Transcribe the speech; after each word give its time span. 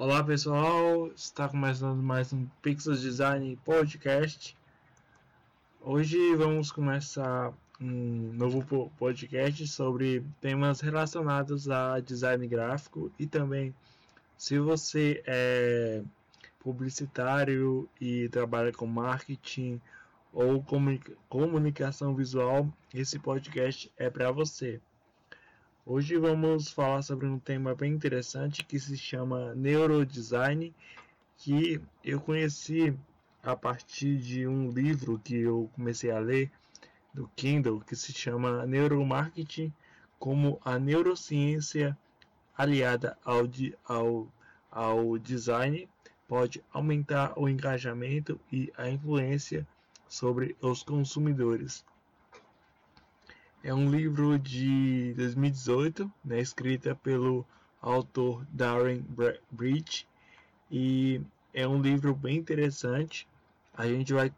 Olá 0.00 0.24
pessoal, 0.24 1.08
está 1.08 1.46
começando 1.46 2.02
mais 2.02 2.32
um 2.32 2.46
Pixel 2.62 2.94
Design 2.94 3.54
Podcast. 3.62 4.56
Hoje 5.78 6.34
vamos 6.36 6.72
começar 6.72 7.52
um 7.78 8.32
novo 8.32 8.90
podcast 8.98 9.68
sobre 9.68 10.24
temas 10.40 10.80
relacionados 10.80 11.68
a 11.68 12.00
design 12.00 12.48
gráfico 12.48 13.12
e 13.18 13.26
também 13.26 13.74
se 14.38 14.58
você 14.58 15.22
é 15.26 16.02
publicitário 16.60 17.86
e 18.00 18.26
trabalha 18.30 18.72
com 18.72 18.86
marketing 18.86 19.78
ou 20.32 20.64
comunicação 21.28 22.14
visual, 22.14 22.66
esse 22.94 23.18
podcast 23.18 23.92
é 23.98 24.08
para 24.08 24.32
você. 24.32 24.80
Hoje 25.92 26.16
vamos 26.18 26.70
falar 26.70 27.02
sobre 27.02 27.26
um 27.26 27.36
tema 27.36 27.74
bem 27.74 27.92
interessante 27.92 28.64
que 28.64 28.78
se 28.78 28.96
chama 28.96 29.56
neurodesign, 29.56 30.72
que 31.36 31.82
eu 32.04 32.20
conheci 32.20 32.96
a 33.42 33.56
partir 33.56 34.16
de 34.18 34.46
um 34.46 34.70
livro 34.70 35.18
que 35.18 35.34
eu 35.34 35.68
comecei 35.74 36.12
a 36.12 36.20
ler 36.20 36.48
do 37.12 37.28
Kindle 37.34 37.80
que 37.80 37.96
se 37.96 38.12
chama 38.12 38.64
Neuromarketing 38.66 39.72
como 40.16 40.60
a 40.64 40.78
neurociência 40.78 41.98
aliada 42.56 43.18
ao, 43.24 43.40
ao, 43.84 44.28
ao 44.70 45.18
design 45.18 45.88
pode 46.28 46.62
aumentar 46.72 47.36
o 47.36 47.48
engajamento 47.48 48.38
e 48.52 48.72
a 48.76 48.88
influência 48.88 49.66
sobre 50.08 50.56
os 50.62 50.84
consumidores. 50.84 51.84
É 53.62 53.74
um 53.74 53.90
livro 53.90 54.38
de 54.38 55.12
2018, 55.18 56.10
né, 56.24 56.40
escrita 56.40 56.94
pelo 56.94 57.44
autor 57.82 58.42
Darren 58.50 59.04
Bridge 59.50 60.08
e 60.70 61.20
é 61.52 61.68
um 61.68 61.82
livro 61.82 62.14
bem 62.14 62.38
interessante. 62.38 63.28
A 63.74 63.86
gente 63.86 64.14
vai, 64.14 64.32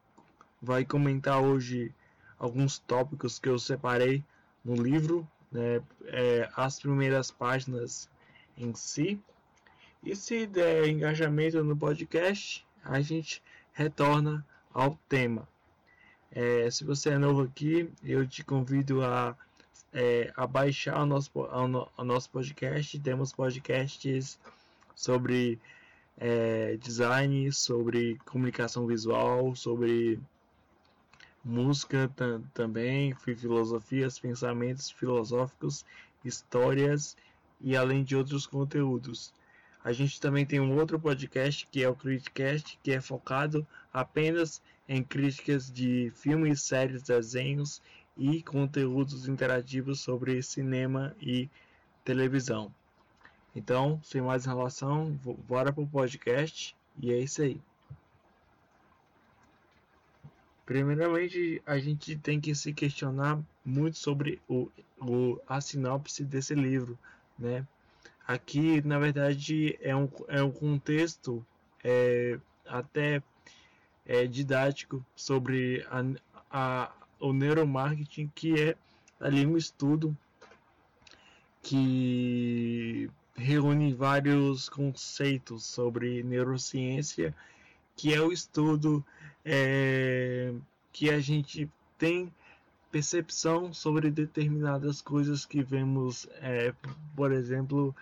vai 0.61 0.85
comentar 0.85 1.41
hoje 1.41 1.95
alguns 2.37 2.81
tópicos 2.81 3.39
que 3.39 3.49
eu 3.49 3.61
separei 3.61 4.25
no 4.65 4.75
livro, 4.75 5.25
né, 5.53 5.81
é, 6.07 6.51
as 6.57 6.81
primeiras 6.81 7.31
páginas 7.31 8.11
em 8.59 8.75
si. 8.75 9.21
E 10.03 10.17
se 10.17 10.49
der 10.49 10.89
engajamento 10.89 11.63
no 11.63 11.77
podcast, 11.77 12.67
a 12.83 13.01
gente 13.01 13.41
retorna 13.73 14.45
ao 14.75 14.99
tema. 15.09 15.47
É, 16.35 16.71
se 16.71 16.83
você 16.83 17.11
é 17.11 17.19
novo 17.19 17.43
aqui, 17.43 17.91
eu 18.03 18.27
te 18.27 18.43
convido 18.43 19.05
a, 19.05 19.37
é, 19.93 20.33
a 20.35 20.47
baixar 20.47 21.03
o 21.03 21.07
nosso, 21.07 21.31
o 21.35 22.05
nosso 22.05 22.31
podcast. 22.31 22.99
Temos 22.99 23.33
podcasts 23.33 24.39
sobre 24.95 25.61
é, 26.17 26.79
design, 26.79 27.53
sobre 27.53 28.19
comunicação 28.25 28.87
visual, 28.87 29.55
sobre 29.55 30.19
música 31.45 32.11
também, 32.55 33.15
filosofias, 33.15 34.19
pensamentos 34.19 34.91
filosóficos, 34.91 35.85
histórias 36.25 37.15
e 37.61 37.77
além 37.77 38.03
de 38.03 38.17
outros 38.17 38.47
conteúdos. 38.47 39.35
A 39.85 39.93
gente 39.93 40.19
também 40.19 40.47
tem 40.47 40.61
um 40.61 40.79
outro 40.79 40.99
podcast 40.99 41.69
que 41.71 41.83
é 41.83 41.89
o 41.89 41.95
Criticast, 41.95 42.79
que 42.83 42.93
é 42.93 43.01
focado 43.03 43.67
apenas 43.93 44.63
em 44.89 45.03
críticas 45.03 45.71
de 45.71 46.13
filmes, 46.15 46.63
séries, 46.63 47.03
desenhos 47.03 47.81
e 48.17 48.43
conteúdos 48.43 49.29
interativos 49.29 50.01
sobre 50.01 50.43
cinema 50.43 51.15
e 51.21 51.49
televisão. 52.05 52.73
Então, 53.55 54.01
sem 54.03 54.21
mais 54.21 54.47
enrolação, 54.47 55.13
bora 55.47 55.73
pro 55.73 55.87
podcast 55.87 56.75
e 57.01 57.13
é 57.13 57.19
isso 57.19 57.43
aí. 57.43 57.61
Primeiramente, 60.65 61.61
a 61.67 61.79
gente 61.79 62.17
tem 62.17 62.41
que 62.41 62.55
se 62.55 62.73
questionar 62.73 63.39
muito 63.65 63.99
sobre 63.99 64.41
o, 64.49 64.71
o, 65.01 65.39
a 65.47 65.61
sinopse 65.61 66.25
desse 66.25 66.55
livro, 66.55 66.99
né? 67.39 67.67
Aqui, 68.27 68.81
na 68.87 68.99
verdade, 68.99 69.77
é 69.81 69.95
um, 69.95 70.09
é 70.29 70.43
um 70.43 70.51
contexto 70.51 71.45
é, 71.83 72.39
até 72.65 73.23
é, 74.07 74.27
didático 74.27 75.05
sobre 75.15 75.87
a, 75.91 76.05
a, 76.51 76.93
o 77.21 77.33
neuromarketing, 77.33 78.31
que 78.35 78.61
é 78.61 78.77
ali 79.21 79.47
um 79.47 79.57
estudo 79.57 80.17
que 81.63 83.09
reúne 83.35 83.95
vários 83.95 84.69
conceitos 84.69 85.65
sobre 85.65 86.23
neurociência, 86.23 87.35
que 87.97 88.13
é 88.13 88.21
o 88.21 88.33
estudo 88.33 89.05
é, 89.45 90.53
que 90.93 91.09
a 91.11 91.21
gente 91.21 91.71
tem 91.97 92.33
percepção 92.91 93.73
sobre 93.73 94.11
determinadas 94.11 95.01
coisas 95.01 95.47
que 95.47 95.63
vemos, 95.63 96.29
é, 96.43 96.75
por 97.17 97.33
exemplo, 97.33 97.95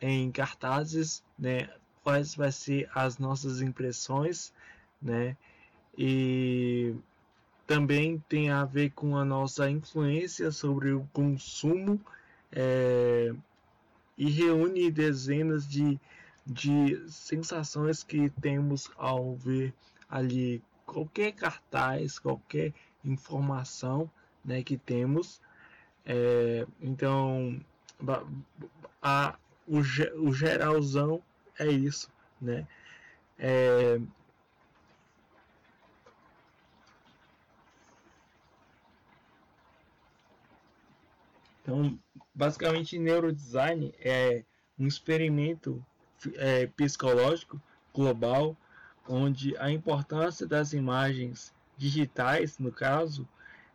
em 0.00 0.30
cartazes, 0.30 1.22
né? 1.38 1.68
Quais 2.04 2.36
vai 2.36 2.52
ser 2.52 2.88
as 2.94 3.18
nossas 3.18 3.60
impressões, 3.60 4.52
né? 5.00 5.36
E 5.96 6.94
também 7.66 8.22
tem 8.28 8.50
a 8.50 8.64
ver 8.64 8.90
com 8.90 9.16
a 9.16 9.24
nossa 9.24 9.68
influência 9.70 10.50
sobre 10.50 10.92
o 10.92 11.06
consumo 11.12 12.00
é, 12.52 13.34
e 14.16 14.30
reúne 14.30 14.90
dezenas 14.90 15.66
de, 15.66 15.98
de 16.46 17.02
sensações 17.10 18.02
que 18.02 18.30
temos 18.40 18.90
ao 18.96 19.34
ver 19.34 19.74
ali 20.08 20.62
qualquer 20.84 21.32
cartaz, 21.32 22.18
qualquer 22.18 22.72
informação 23.04 24.10
né, 24.44 24.62
que 24.62 24.76
temos. 24.76 25.40
É, 26.04 26.66
então, 26.80 27.60
a, 29.02 29.36
o, 29.66 29.78
o 29.78 30.32
geralzão 30.32 31.20
é 31.58 31.66
isso, 31.66 32.08
né? 32.40 32.66
É, 33.38 34.00
então, 41.66 41.98
basicamente, 42.32 42.96
neurodesign 42.96 43.92
é 43.98 44.44
um 44.78 44.86
experimento 44.86 45.84
é, 46.36 46.68
psicológico 46.68 47.60
global 47.92 48.56
onde 49.08 49.56
a 49.58 49.68
importância 49.68 50.46
das 50.46 50.72
imagens 50.72 51.52
digitais, 51.76 52.56
no 52.60 52.70
caso, 52.70 53.28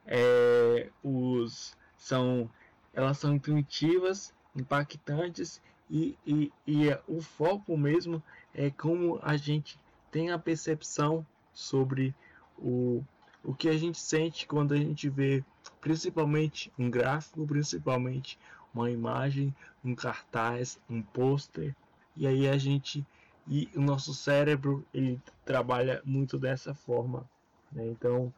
é, 0.05 0.89
os 1.03 1.75
são 1.97 2.49
elas 2.93 3.17
são 3.17 3.35
intuitivas, 3.35 4.33
impactantes 4.55 5.61
e, 5.89 6.17
e, 6.25 6.51
e 6.65 6.97
o 7.07 7.21
foco 7.21 7.77
mesmo 7.77 8.23
é 8.53 8.69
como 8.69 9.19
a 9.21 9.35
gente 9.35 9.77
tem 10.09 10.31
a 10.31 10.39
percepção 10.39 11.25
sobre 11.53 12.15
o, 12.57 13.03
o 13.43 13.53
que 13.53 13.67
a 13.67 13.77
gente 13.77 13.99
sente 13.99 14.47
quando 14.47 14.73
a 14.73 14.77
gente 14.77 15.09
vê 15.09 15.43
principalmente 15.81 16.71
um 16.77 16.89
gráfico, 16.89 17.45
principalmente 17.45 18.37
uma 18.73 18.89
imagem, 18.89 19.53
um 19.83 19.93
cartaz, 19.93 20.79
um 20.89 21.01
pôster, 21.01 21.75
e 22.15 22.25
aí 22.27 22.47
a 22.47 22.57
gente 22.57 23.05
e 23.47 23.67
o 23.75 23.81
nosso 23.81 24.13
cérebro 24.13 24.85
ele 24.93 25.19
trabalha 25.43 26.01
muito 26.05 26.37
dessa 26.37 26.73
forma, 26.73 27.27
né? 27.71 27.87
então 27.87 28.31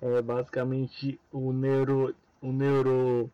é 0.00 0.22
basicamente 0.22 1.20
o 1.32 1.52
neuro 1.52 2.14
o 2.40 2.52
neuro 2.52 3.30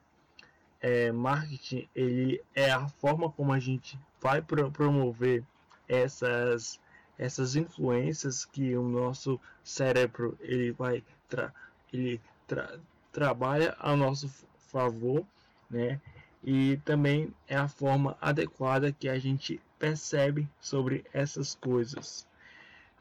é, 0.80 1.12
marketing 1.12 1.88
ele 1.94 2.42
é 2.54 2.70
a 2.70 2.88
forma 2.88 3.30
como 3.30 3.52
a 3.52 3.58
gente 3.58 3.98
vai 4.20 4.40
pro 4.40 4.70
promover 4.70 5.44
essas 5.88 6.80
essas 7.18 7.54
influências 7.54 8.46
que 8.46 8.74
o 8.74 8.82
nosso 8.82 9.38
cérebro 9.62 10.38
ele 10.40 10.72
vai 10.72 11.04
tra 11.28 11.52
ele 11.92 12.20
tra 12.46 12.78
trabalha 13.12 13.76
a 13.78 13.94
nosso 13.96 14.28
favor, 14.68 15.24
né? 15.68 16.00
E 16.42 16.78
também 16.84 17.34
é 17.46 17.56
a 17.56 17.68
forma 17.68 18.16
adequada 18.20 18.92
que 18.92 19.08
a 19.08 19.18
gente 19.18 19.60
percebe 19.78 20.48
sobre 20.60 21.04
essas 21.12 21.54
coisas. 21.54 22.26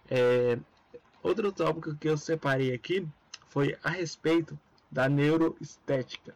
É, 0.09 0.57
outro 1.21 1.51
tópico 1.51 1.95
que 1.95 2.09
eu 2.09 2.17
separei 2.17 2.73
aqui 2.73 3.07
foi 3.47 3.77
a 3.83 3.89
respeito 3.89 4.59
da 4.91 5.07
neuroestética, 5.07 6.35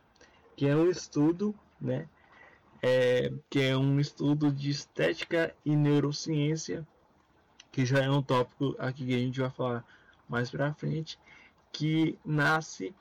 que 0.56 0.68
é 0.68 0.76
um 0.76 0.90
estudo, 0.90 1.56
né, 1.82 2.08
é, 2.82 3.32
que 3.50 3.62
é 3.62 3.76
um 3.76 4.00
estudo 4.00 4.52
de 4.52 4.70
estética 4.70 5.56
e 5.66 5.76
neurociência, 5.76 6.88
que 7.72 7.86
já 7.86 8.00
é 8.00 8.10
um 8.10 8.22
tópico 8.22 8.76
aqui 8.78 9.06
que 9.06 9.16
a 9.16 9.18
gente 9.18 9.40
vai 9.40 9.50
falar 9.50 9.86
mais 10.30 10.50
para 10.52 10.74
frente, 10.74 11.18
que 11.72 12.18
nasce 12.24 12.94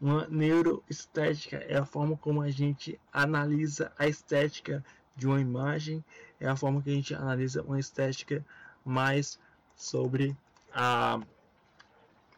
uma 0.00 0.26
neuroestética, 0.28 1.56
é 1.56 1.76
a 1.76 1.84
forma 1.84 2.16
como 2.16 2.40
a 2.40 2.50
gente 2.50 2.98
analisa 3.12 3.92
a 3.98 4.06
estética 4.06 4.84
de 5.16 5.26
uma 5.26 5.40
imagem 5.40 6.04
é 6.40 6.46
a 6.46 6.56
forma 6.56 6.80
que 6.80 6.90
a 6.90 6.94
gente 6.94 7.14
analisa 7.14 7.62
uma 7.62 7.80
estética 7.80 8.44
mais 8.84 9.38
sobre 9.74 10.36
a, 10.72 11.20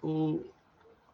o, 0.02 0.42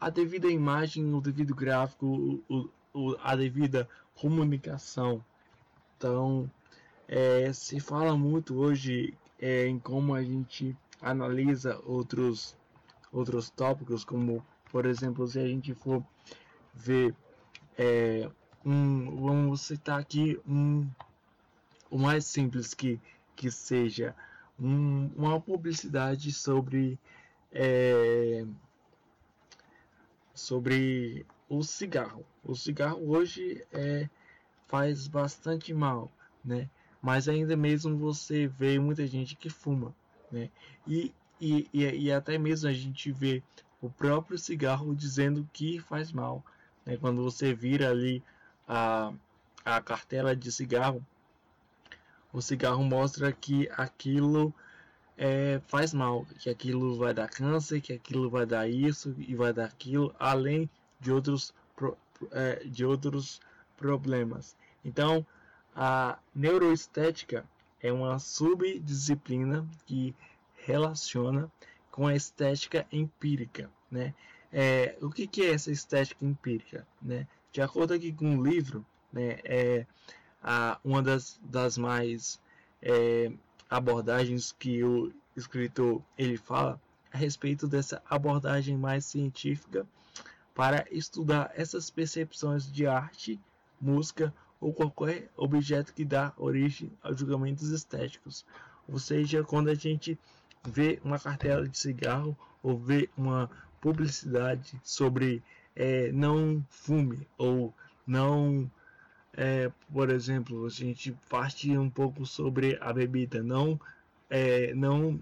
a 0.01 0.09
devida 0.09 0.49
imagem, 0.49 1.13
o 1.13 1.21
devido 1.21 1.55
gráfico, 1.55 2.41
o, 2.49 2.71
o, 2.95 3.17
a 3.21 3.35
devida 3.35 3.89
comunicação. 4.15 5.23
Então, 5.97 6.49
é, 7.09 7.53
se 7.53 7.81
fala 7.81 8.17
muito 8.17 8.57
hoje 8.57 9.13
é, 9.41 9.67
em 9.67 9.79
como 9.79 10.15
a 10.15 10.23
gente 10.23 10.77
analisa 11.03 11.81
outros, 11.85 12.57
outros 13.13 13.51
tópicos, 13.51 14.05
como 14.05 14.45
por 14.71 14.85
exemplo, 14.85 15.27
se 15.27 15.39
a 15.39 15.47
gente 15.47 15.75
for 15.75 16.05
ver 16.77 17.15
é, 17.79 18.29
um, 18.65 19.17
vamos 19.17 19.63
citar 19.63 20.01
aqui 20.01 20.39
um 20.47 20.89
o 21.91 21.99
mais 21.99 22.27
simples 22.27 22.75
que, 22.75 23.01
que 23.35 23.51
seja 23.51 24.15
um, 24.59 25.11
uma 25.17 25.41
publicidade 25.41 26.33
sobre 26.33 26.99
é, 27.53 28.45
sobre 30.35 31.25
o 31.49 31.63
cigarro. 31.63 32.25
O 32.45 32.55
cigarro 32.55 33.09
hoje 33.09 33.65
é, 33.73 34.09
faz 34.67 35.07
bastante 35.07 35.73
mal, 35.73 36.11
né? 36.45 36.69
Mas 37.01 37.29
ainda 37.29 37.57
mesmo 37.57 37.97
você 37.97 38.47
vê 38.47 38.79
muita 38.79 39.07
gente 39.07 39.37
que 39.37 39.49
fuma, 39.49 39.95
né? 40.31 40.51
E, 40.87 41.15
e, 41.41 41.69
e, 41.73 41.85
e 41.85 42.13
até 42.13 42.37
mesmo 42.37 42.69
a 42.69 42.73
gente 42.73 43.13
vê 43.13 43.43
o 43.81 43.89
próprio 43.89 44.39
cigarro 44.39 44.95
dizendo 44.95 45.49
que 45.53 45.79
faz 45.79 46.13
mal. 46.13 46.45
Né? 46.87 46.97
Quando 46.97 47.23
você 47.23 47.53
vira 47.53 47.91
ali 47.91 48.23
a, 48.67 49.13
a 49.65 49.83
cartela 49.83 50.35
de 50.35 50.51
cigarro, 50.53 51.05
o 52.33 52.41
cigarro 52.41 52.85
mostra 52.85 53.33
que 53.33 53.69
aquilo 53.77 54.55
é, 55.19 55.61
faz 55.67 55.93
mal, 55.93 56.25
que 56.39 56.49
aquilo 56.49 56.97
vai 56.97 57.13
dar 57.13 57.29
câncer, 57.29 57.81
que 57.81 57.93
aquilo 57.93 58.31
vai 58.31 58.47
dar 58.47 58.69
isso 58.69 59.15
e 59.19 59.35
vai 59.35 59.53
dar 59.53 59.65
aquilo, 59.65 60.15
além 60.19 60.71
de 61.01 61.11
outros, 61.11 61.53
é, 62.31 62.65
de 62.65 62.85
outros 62.85 63.41
problemas. 63.77 64.57
Então, 64.85 65.27
a 65.75 66.19
neuroestética 66.35 67.45
é 67.83 67.93
uma 67.93 68.19
subdisciplina 68.19 69.67
que 69.85 70.15
relaciona 70.65 71.51
com 71.91 72.07
a 72.07 72.15
estética 72.15 72.87
empírica, 72.93 73.71
né? 73.91 74.15
É, 74.53 74.97
o 75.01 75.11
que, 75.11 75.27
que, 75.27 75.43
é 75.43 75.53
essa 75.53 75.71
estética 75.71 76.25
empírica, 76.25 76.87
né? 77.03 77.27
De 77.53 77.61
acordo 77.61 77.95
aqui 77.95 78.13
com 78.13 78.37
o 78.37 78.45
livro, 78.45 78.85
né, 79.13 79.39
é 79.45 79.87
a, 80.43 80.79
uma 80.85 81.03
das, 81.03 81.41
das 81.43 81.79
mais 81.79 82.41
é, 82.83 83.33
abordagens 83.69 84.53
que 84.53 84.85
o 84.85 85.13
escritor 85.37 86.03
ele 86.17 86.37
fala 86.37 86.81
a 87.13 87.17
respeito 87.17 87.67
dessa 87.67 88.03
abordagem 88.09 88.77
mais 88.77 89.05
científica 89.05 89.87
para 90.55 90.87
estudar 90.91 91.51
essas 91.55 91.91
percepções 91.91 92.71
de 92.71 92.87
arte, 92.87 93.41
música 93.81 94.33
ou 94.61 94.73
qualquer 94.73 95.31
objeto 95.37 95.93
que 95.93 96.05
dá 96.05 96.33
origem 96.37 96.91
a 97.03 97.13
julgamentos 97.13 97.71
estéticos. 97.71 98.45
Ou 98.89 98.99
seja, 98.99 99.45
quando 99.45 99.69
a 99.69 99.75
gente 99.75 100.19
ver 100.65 101.01
uma 101.05 101.19
cartela 101.19 101.69
de 101.69 101.79
cigarro 101.79 102.37
ou 102.63 102.79
ver 102.79 103.11
uma 103.17 103.51
publicidade 103.87 104.81
sobre 104.83 105.41
é, 105.77 106.11
não 106.11 106.61
fume 106.69 107.25
ou 107.39 107.73
não 108.05 108.69
é, 109.33 109.71
por 109.93 110.11
exemplo 110.11 110.67
a 110.67 110.69
gente 110.69 111.17
parte 111.31 111.71
um 111.79 111.89
pouco 111.89 112.27
sobre 112.27 112.77
a 112.81 112.93
bebida 112.93 113.45
não 113.45 113.81
é, 114.29 114.75
não 114.75 115.21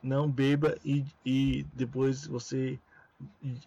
não 0.00 0.30
beba 0.30 0.78
e, 0.84 1.04
e 1.26 1.66
depois 1.74 2.28
você 2.28 2.78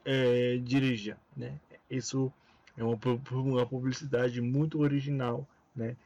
é, 0.06 0.58
dirija 0.64 1.18
né? 1.36 1.60
Isso 1.90 2.31
é 2.78 2.84
uma, 2.84 2.98
uma 3.30 3.66
publicidade 3.66 4.40
muito 4.40 4.80
original 4.80 5.46
né? 5.75 5.98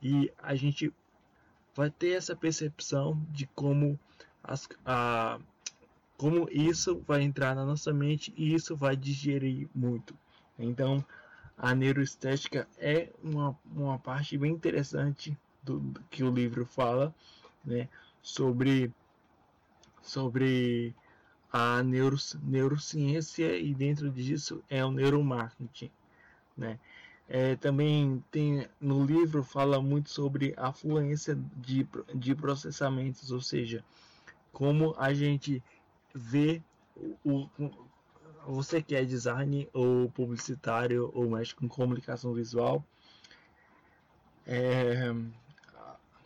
E 0.00 0.30
a 0.40 0.54
gente 0.54 0.92
vai 1.74 1.90
ter 1.90 2.10
essa 2.10 2.36
percepção 2.36 3.20
de 3.32 3.48
como 3.48 3.98
as, 4.44 4.68
a, 4.86 5.40
como 6.16 6.48
isso 6.50 7.02
vai 7.06 7.22
entrar 7.22 7.54
na 7.54 7.64
nossa 7.64 7.92
mente 7.92 8.32
e 8.36 8.54
isso 8.54 8.76
vai 8.76 8.96
digerir 8.96 9.68
muito. 9.74 10.16
Então, 10.58 11.04
a 11.56 11.74
neuroestética 11.74 12.68
é 12.78 13.10
uma, 13.22 13.56
uma 13.64 13.98
parte 13.98 14.36
bem 14.38 14.52
interessante 14.52 15.36
do, 15.62 15.78
do 15.78 16.00
que 16.10 16.22
o 16.22 16.30
livro 16.30 16.64
fala, 16.64 17.14
né, 17.64 17.88
sobre 18.22 18.92
sobre 20.02 20.94
a 21.50 21.82
neuro, 21.82 22.16
neurociência 22.42 23.56
e 23.56 23.74
dentro 23.74 24.10
disso 24.10 24.62
é 24.68 24.84
o 24.84 24.90
neuromarketing, 24.90 25.90
né? 26.56 26.78
É, 27.26 27.56
também 27.56 28.22
tem 28.30 28.68
no 28.78 29.02
livro 29.02 29.42
fala 29.42 29.80
muito 29.80 30.10
sobre 30.10 30.52
a 30.58 30.72
fluência 30.72 31.38
de, 31.56 31.88
de 32.14 32.34
processamentos, 32.34 33.30
ou 33.30 33.40
seja, 33.40 33.82
como 34.52 34.94
a 34.98 35.14
gente 35.14 35.62
o, 37.24 37.48
o 37.58 37.70
você 38.46 38.82
que 38.82 38.94
é 38.94 39.04
design 39.04 39.68
ou 39.72 40.10
publicitário 40.10 41.10
ou 41.14 41.28
mexe 41.30 41.54
com 41.54 41.66
comunicação 41.66 42.34
visual, 42.34 42.84
é, 44.46 45.14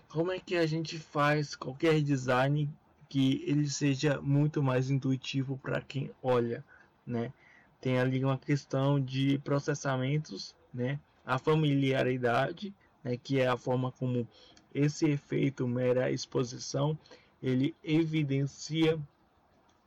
como 0.09 0.33
é 0.33 0.39
que 0.39 0.57
a 0.57 0.67
gente 0.67 0.99
faz 0.99 1.55
qualquer 1.55 2.01
design 2.03 2.69
que 3.09 3.43
ele 3.47 3.69
seja 3.69 4.21
muito 4.21 4.63
mais 4.63 4.91
intuitivo 4.91 5.57
para 5.59 5.81
quem 5.81 6.11
olha, 6.23 6.65
né? 7.07 7.33
Tem 7.81 7.99
ali 7.99 8.25
uma 8.25 8.37
questão 8.37 9.01
de 9.01 9.39
processamentos, 9.39 10.55
né? 10.75 10.99
A 11.25 11.39
familiaridade, 11.39 12.75
né? 13.05 13.17
que 13.17 13.39
é 13.41 13.47
a 13.47 13.57
forma 13.57 13.93
como 13.93 14.27
esse 14.75 15.07
efeito 15.07 15.67
mera 15.67 16.11
exposição 16.11 16.99
ele 17.43 17.75
evidencia 17.83 18.99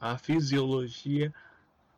a 0.01 0.17
fisiologia 0.17 1.31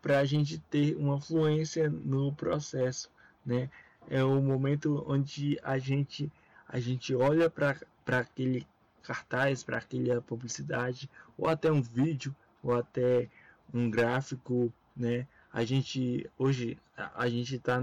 para 0.01 0.19
a 0.19 0.25
gente 0.25 0.59
ter 0.59 0.95
uma 0.97 1.21
fluência 1.21 1.89
no 1.89 2.33
processo, 2.33 3.09
né? 3.45 3.69
É 4.09 4.21
o 4.21 4.41
momento 4.41 5.01
onde 5.07 5.57
a 5.63 5.77
gente 5.77 6.29
a 6.67 6.79
gente 6.79 7.15
olha 7.15 7.49
para 7.49 7.77
aquele 8.05 8.67
cartaz, 9.01 9.63
para 9.63 9.77
aquela 9.77 10.21
publicidade, 10.21 11.09
ou 11.37 11.47
até 11.47 11.71
um 11.71 11.81
vídeo, 11.81 12.35
ou 12.61 12.75
até 12.75 13.29
um 13.73 13.89
gráfico, 13.89 14.73
né? 14.95 15.25
A 15.53 15.63
gente 15.63 16.29
hoje 16.37 16.77
a 17.15 17.29
gente 17.29 17.55
está 17.55 17.81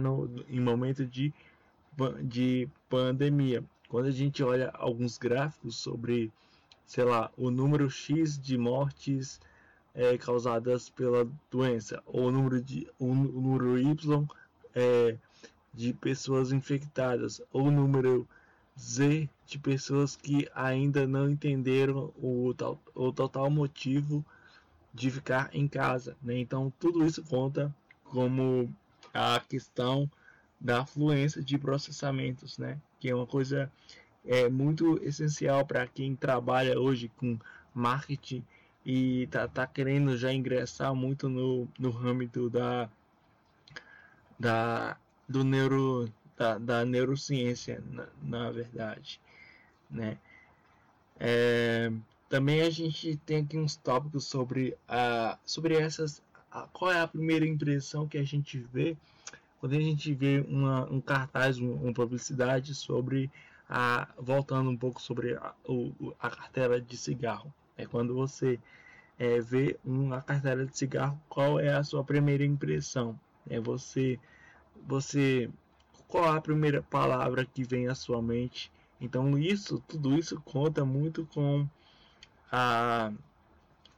em 0.49 0.61
momento 0.61 1.07
de 1.07 1.33
de 2.23 2.69
pandemia. 2.91 3.65
Quando 3.89 4.07
a 4.07 4.13
gente 4.13 4.43
olha 4.43 4.69
alguns 4.75 5.17
gráficos 5.17 5.77
sobre 5.77 6.31
sei 6.87 7.05
lá, 7.05 7.31
o 7.37 7.51
número 7.51 7.89
X 7.89 8.39
de 8.39 8.59
mortes 8.59 9.41
é, 9.95 10.17
causadas 10.19 10.89
pela 10.89 11.29
doença, 11.51 12.03
ou 12.07 12.29
o 12.29 12.31
número, 12.31 12.61
de, 12.61 12.89
o 12.99 13.15
número 13.15 13.79
Y 13.79 14.29
é, 14.75 15.17
de 15.73 15.93
pessoas 15.93 16.53
infectadas, 16.53 17.41
ou 17.53 17.67
o 17.67 17.71
número 17.71 18.29
Z 18.79 19.29
de 19.47 19.59
pessoas 19.59 20.17
que 20.17 20.49
ainda 20.55 21.07
não 21.07 21.29
entenderam 21.29 22.13
o, 22.17 22.55
o 22.95 23.13
total 23.13 23.51
motivo 23.51 24.25
de 24.95 25.11
ficar 25.11 25.51
em 25.53 25.69
casa. 25.69 26.17
Né? 26.23 26.39
Então, 26.39 26.73
tudo 26.79 27.05
isso 27.05 27.23
conta 27.25 27.75
como 28.05 28.73
a 29.13 29.41
questão 29.41 30.11
da 30.61 30.85
fluência 30.87 31.43
de 31.43 31.59
processamentos, 31.59 32.59
né? 32.59 32.79
que 32.99 33.09
é 33.09 33.15
uma 33.15 33.27
coisa 33.27 33.71
é 34.25 34.49
muito 34.49 35.03
essencial 35.03 35.65
para 35.65 35.87
quem 35.87 36.15
trabalha 36.15 36.79
hoje 36.79 37.11
com 37.17 37.39
marketing 37.75 38.45
e 38.85 39.27
tá, 39.29 39.47
tá 39.47 39.67
querendo 39.67 40.17
já 40.17 40.33
ingressar 40.33 40.95
muito 40.95 41.29
no, 41.29 41.69
no 41.79 41.97
âmbito 41.99 42.49
da, 42.49 42.89
da 44.39 44.97
do 45.29 45.45
neuro 45.45 46.13
da, 46.37 46.59
da 46.59 46.85
neurociência 46.85 47.83
na, 47.91 48.09
na 48.23 48.51
verdade 48.51 49.21
né 49.91 50.19
é, 51.19 51.93
também 52.29 52.63
a 52.63 52.71
gente 52.71 53.17
tem 53.19 53.43
aqui 53.43 53.59
uns 53.59 53.77
tópicos 53.77 54.25
sobre 54.25 54.77
a 54.89 55.39
sobre 55.45 55.75
essas 55.77 56.23
a, 56.51 56.63
qual 56.73 56.91
é 56.91 57.01
a 57.01 57.09
primeira 57.09 57.47
impressão 57.47 58.09
que 58.09 58.17
a 58.17 58.25
gente 58.25 58.59
vê 58.59 58.97
quando 59.61 59.75
a 59.75 59.81
gente 59.81 60.15
vê 60.15 60.43
uma, 60.49 60.91
um 60.91 61.01
cartaz 61.03 61.59
uma 61.59 61.93
publicidade 61.93 62.75
sobre 62.75 63.31
a, 63.69 64.09
voltando 64.19 64.69
um 64.69 64.77
pouco 64.77 65.01
sobre 65.01 65.35
a, 65.35 65.55
a 66.19 66.31
cartela 66.31 66.81
de 66.81 66.97
cigarro. 66.97 67.55
É 67.81 67.87
quando 67.87 68.15
você 68.15 68.61
é, 69.19 69.41
vê 69.41 69.79
uma 69.85 70.21
cartela 70.21 70.67
de 70.67 70.77
cigarro, 70.77 71.21
qual 71.29 71.59
é 71.59 71.73
a 71.73 71.83
sua 71.83 72.05
primeira 72.05 72.45
impressão? 72.45 73.19
É 73.49 73.59
você, 73.59 74.19
você, 74.87 75.51
qual 76.07 76.33
a 76.33 76.41
primeira 76.41 76.83
palavra 76.83 77.45
que 77.45 77.65
vem 77.65 77.89
à 77.89 77.95
sua 77.95 78.21
mente 78.21 78.71
Então 79.01 79.39
isso, 79.39 79.83
tudo 79.89 80.15
isso 80.19 80.41
conta 80.43 80.85
muito 80.85 81.27
com 81.27 81.67
a 82.53 83.13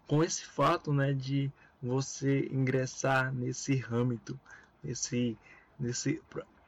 com 0.07 0.23
esse 0.23 0.45
fato, 0.45 0.93
né, 0.93 1.13
de 1.13 1.51
você 1.83 2.47
ingressar 2.53 3.33
nesse 3.35 3.77
râmbito, 3.77 4.39
nesse 4.83 5.37
nesse 5.79 6.23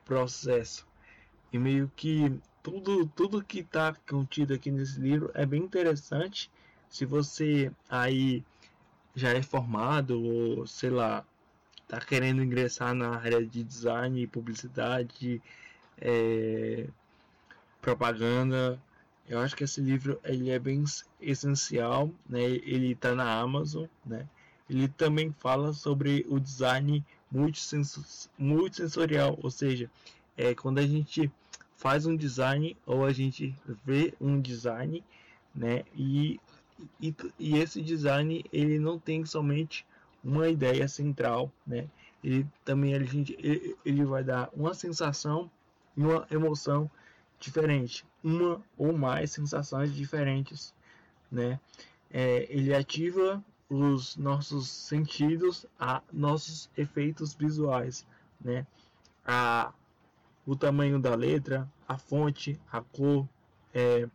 processo. 0.04 0.86
E 1.52 1.58
meio 1.58 1.90
que 1.94 2.40
tudo 2.62 3.06
tudo 3.06 3.44
que 3.44 3.60
está 3.60 3.94
contido 4.08 4.54
aqui 4.54 4.70
nesse 4.70 4.98
livro 5.00 5.30
é 5.34 5.46
bem 5.46 5.62
interessante. 5.62 6.50
Se 6.94 7.04
você 7.04 7.70
aí 7.90 8.42
já 9.16 9.30
é 9.30 9.42
formado 9.42 10.22
ou 10.22 10.64
sei 10.64 10.90
lá 10.90 11.24
está 11.82 11.98
querendo 11.98 12.40
ingressar 12.40 12.94
na 12.94 13.16
área 13.16 13.44
de 13.44 13.64
design, 13.64 14.24
publicidade, 14.28 15.42
é, 16.00 16.86
propaganda, 17.82 18.80
eu 19.28 19.40
acho 19.40 19.56
que 19.56 19.64
esse 19.64 19.80
livro 19.80 20.20
ele 20.22 20.50
é 20.50 20.58
bem 20.60 20.84
essencial, 21.20 22.12
né? 22.28 22.44
Ele 22.44 22.92
está 22.92 23.12
na 23.12 23.40
Amazon, 23.40 23.86
né? 24.06 24.28
Ele 24.70 24.86
também 24.86 25.34
fala 25.40 25.72
sobre 25.72 26.24
o 26.28 26.38
design 26.38 27.04
multissensorial, 27.28 29.36
ou 29.42 29.50
seja, 29.50 29.90
é 30.36 30.54
quando 30.54 30.78
a 30.78 30.86
gente 30.86 31.28
faz 31.76 32.06
um 32.06 32.14
design 32.14 32.76
ou 32.86 33.04
a 33.04 33.12
gente 33.12 33.52
vê 33.84 34.14
um 34.20 34.40
design, 34.40 35.02
né? 35.52 35.82
E, 35.96 36.38
e, 37.00 37.14
e 37.38 37.56
esse 37.58 37.80
design 37.80 38.44
ele 38.52 38.78
não 38.78 38.98
tem 38.98 39.24
somente 39.24 39.86
uma 40.22 40.48
ideia 40.48 40.88
central, 40.88 41.52
né? 41.66 41.88
Ele 42.22 42.46
também 42.64 42.92
gente, 43.04 43.36
ele, 43.38 43.76
ele 43.84 44.04
vai 44.04 44.24
dar 44.24 44.48
uma 44.54 44.72
sensação 44.72 45.50
e 45.96 46.02
uma 46.02 46.26
emoção 46.30 46.90
diferente, 47.38 48.06
uma 48.22 48.62
ou 48.76 48.96
mais 48.96 49.30
sensações 49.32 49.94
diferentes, 49.94 50.74
né? 51.30 51.60
É, 52.10 52.46
ele 52.48 52.74
ativa 52.74 53.44
os 53.68 54.16
nossos 54.16 54.68
sentidos 54.68 55.66
a 55.78 56.02
nossos 56.12 56.70
efeitos 56.76 57.34
visuais, 57.34 58.06
né? 58.40 58.66
A, 59.26 59.72
o 60.46 60.56
tamanho 60.56 60.98
da 60.98 61.14
letra, 61.14 61.70
a 61.88 61.98
fonte, 61.98 62.58
a 62.70 62.80
cor, 62.80 63.28
é, 63.72 64.08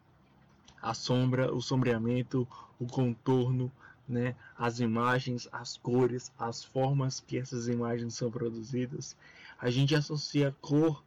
a 0.82 0.94
sombra, 0.94 1.54
o 1.54 1.62
sombreamento, 1.62 2.48
o 2.80 2.86
contorno, 2.86 3.72
né? 4.08 4.36
As 4.58 4.80
imagens, 4.80 5.48
as 5.52 5.78
cores, 5.78 6.32
as 6.38 6.64
formas 6.64 7.20
que 7.20 7.38
essas 7.38 7.68
imagens 7.68 8.16
são 8.16 8.32
produzidas. 8.32 9.16
A 9.60 9.70
gente 9.70 9.94
associa 9.96 10.56
cor 10.62 11.04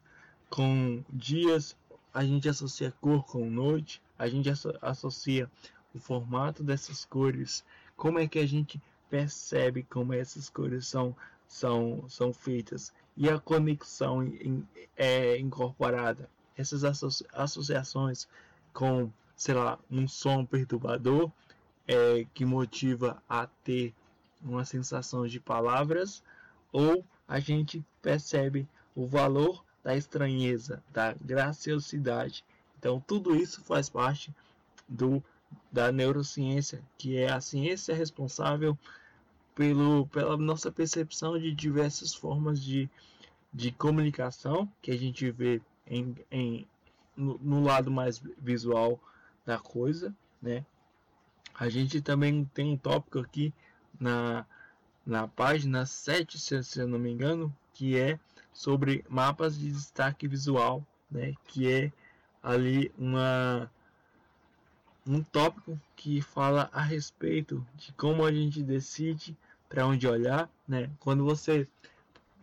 com 0.49 1.03
dias, 1.11 1.75
a 2.13 2.23
gente 2.23 2.47
associa 2.47 2.93
cor 3.01 3.25
com 3.25 3.49
noite, 3.49 4.01
a 4.17 4.27
gente 4.27 4.49
associa 4.81 5.49
o 5.93 5.99
formato 5.99 6.63
dessas 6.63 7.05
cores, 7.05 7.63
como 7.95 8.19
é 8.19 8.27
que 8.27 8.39
a 8.39 8.47
gente 8.47 8.81
percebe 9.09 9.83
como 9.83 10.13
essas 10.13 10.49
cores 10.49 10.87
são, 10.87 11.15
são, 11.47 12.05
são 12.09 12.33
feitas 12.33 12.93
e 13.15 13.29
a 13.29 13.39
conexão 13.39 14.23
in, 14.23 14.65
é 14.97 15.37
incorporada. 15.37 16.29
Essas 16.57 16.83
associa 16.83 17.27
associações 17.33 18.27
com, 18.73 19.11
sei 19.35 19.55
lá, 19.55 19.79
um 19.89 20.07
som 20.07 20.45
perturbador 20.45 21.31
é, 21.87 22.25
que 22.33 22.45
motiva 22.45 23.21
a 23.27 23.47
ter 23.63 23.93
uma 24.41 24.65
sensação 24.65 25.27
de 25.27 25.39
palavras 25.39 26.23
ou 26.71 27.05
a 27.27 27.39
gente 27.39 27.83
percebe 28.01 28.67
o 28.95 29.05
valor 29.05 29.63
da 29.83 29.95
estranheza, 29.95 30.81
da 30.91 31.13
graciosidade. 31.13 32.43
Então, 32.77 33.03
tudo 33.05 33.35
isso 33.35 33.61
faz 33.61 33.89
parte 33.89 34.33
do, 34.87 35.23
da 35.71 35.91
neurociência, 35.91 36.81
que 36.97 37.17
é 37.17 37.31
a 37.31 37.41
ciência 37.41 37.95
responsável 37.95 38.77
pelo, 39.55 40.07
pela 40.07 40.37
nossa 40.37 40.71
percepção 40.71 41.39
de 41.39 41.53
diversas 41.53 42.13
formas 42.13 42.61
de, 42.61 42.89
de 43.53 43.71
comunicação 43.71 44.69
que 44.81 44.91
a 44.91 44.97
gente 44.97 45.29
vê 45.31 45.61
em, 45.87 46.15
em, 46.31 46.67
no, 47.15 47.37
no 47.39 47.63
lado 47.63 47.91
mais 47.91 48.21
visual 48.37 48.99
da 49.45 49.59
coisa, 49.59 50.15
né? 50.41 50.65
A 51.53 51.69
gente 51.69 52.01
também 52.01 52.45
tem 52.53 52.73
um 52.73 52.77
tópico 52.77 53.19
aqui 53.19 53.53
na, 53.99 54.45
na 55.05 55.27
página 55.27 55.85
7, 55.85 56.39
se, 56.39 56.63
se 56.63 56.79
eu 56.79 56.87
não 56.87 56.97
me 56.97 57.11
engano, 57.11 57.55
que 57.73 57.97
é 57.97 58.19
sobre 58.51 59.05
mapas 59.09 59.57
de 59.57 59.71
destaque 59.71 60.27
visual, 60.27 60.85
né, 61.09 61.33
que 61.45 61.71
é 61.71 61.91
ali 62.41 62.91
uma 62.97 63.71
um 65.05 65.21
tópico 65.21 65.79
que 65.95 66.21
fala 66.21 66.69
a 66.71 66.81
respeito 66.81 67.65
de 67.75 67.91
como 67.93 68.25
a 68.25 68.31
gente 68.31 68.63
decide 68.63 69.35
para 69.67 69.85
onde 69.85 70.07
olhar, 70.07 70.49
né? 70.65 70.89
Quando 70.99 71.25
você 71.25 71.67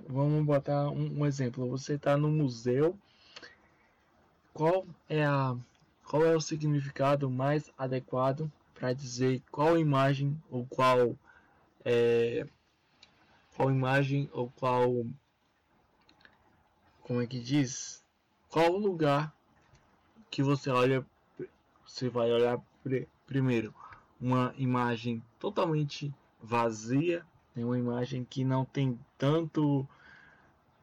vamos 0.07 0.45
botar 0.45 0.91
um, 0.91 1.21
um 1.21 1.27
exemplo, 1.27 1.69
você 1.69 1.95
está 1.95 2.19
no 2.19 2.29
museu, 2.29 2.99
qual 4.53 4.87
é 5.09 5.25
a 5.25 5.57
qual 6.11 6.25
é 6.25 6.35
o 6.35 6.41
significado 6.41 7.31
mais 7.31 7.71
adequado 7.79 8.51
para 8.75 8.93
dizer 8.93 9.41
qual 9.49 9.79
imagem 9.79 10.37
ou 10.51 10.67
qual 10.67 11.17
é, 11.85 12.45
qual 13.55 13.71
imagem 13.71 14.29
ou 14.33 14.51
qual 14.57 15.07
como 17.05 17.23
é 17.23 17.29
que 17.29 17.39
diz? 17.39 18.03
Qual 18.49 18.73
lugar 18.73 19.33
que 20.29 20.43
você 20.43 20.69
olha, 20.69 21.07
você 21.87 22.09
vai 22.09 22.33
olhar 22.33 22.61
primeiro? 23.25 23.73
Uma 24.21 24.53
imagem 24.59 25.23
totalmente 25.39 26.13
vazia, 26.43 27.25
né? 27.55 27.65
uma 27.65 27.79
imagem 27.79 28.25
que 28.25 28.43
não 28.43 28.65
tem 28.65 28.99
tanto 29.17 29.87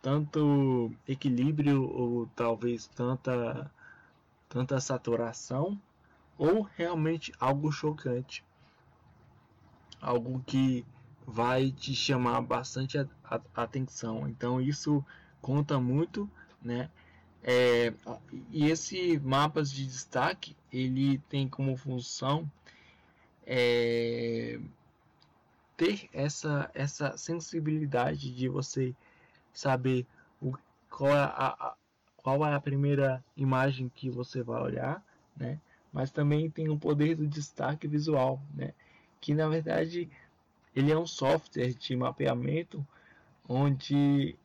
tanto 0.01 0.89
equilíbrio 1.05 1.83
ou 1.83 2.27
talvez 2.33 2.87
tanta 2.87 3.69
tanta 4.49 4.79
saturação 4.79 5.79
ou 6.37 6.61
realmente 6.61 7.31
algo 7.39 7.71
chocante, 7.71 8.43
algo 10.01 10.43
que 10.45 10.85
vai 11.25 11.71
te 11.71 11.93
chamar 11.93 12.41
bastante 12.41 12.97
a, 12.97 13.07
a, 13.23 13.41
atenção. 13.55 14.27
Então 14.27 14.61
isso 14.61 15.03
conta 15.41 15.79
muito, 15.79 16.29
né? 16.61 16.89
É, 17.43 17.93
e 18.51 18.65
esse 18.65 19.19
mapas 19.19 19.71
de 19.71 19.85
destaque 19.85 20.55
ele 20.71 21.19
tem 21.29 21.47
como 21.47 21.77
função 21.77 22.49
é, 23.45 24.59
ter 25.77 26.09
essa, 26.11 26.69
essa 26.73 27.15
sensibilidade 27.15 28.33
de 28.33 28.49
você 28.49 28.95
saber 29.53 30.05
o, 30.41 30.53
qual, 30.89 31.11
é 31.11 31.19
a, 31.19 31.55
a, 31.59 31.75
qual 32.27 32.45
é 32.45 32.53
a 32.53 32.59
primeira 32.59 33.23
imagem 33.37 33.87
que 33.87 34.09
você 34.09 34.43
vai 34.43 34.61
olhar, 34.61 35.01
né? 35.33 35.61
Mas 35.93 36.11
também 36.11 36.49
tem 36.49 36.67
o 36.67 36.77
poder 36.77 37.15
do 37.15 37.25
destaque 37.25 37.87
visual, 37.87 38.41
né? 38.53 38.73
Que 39.21 39.33
na 39.33 39.47
verdade 39.47 40.09
ele 40.75 40.91
é 40.91 40.97
um 40.97 41.07
software 41.07 41.73
de 41.73 41.95
mapeamento 41.95 42.85
onde 43.47 44.35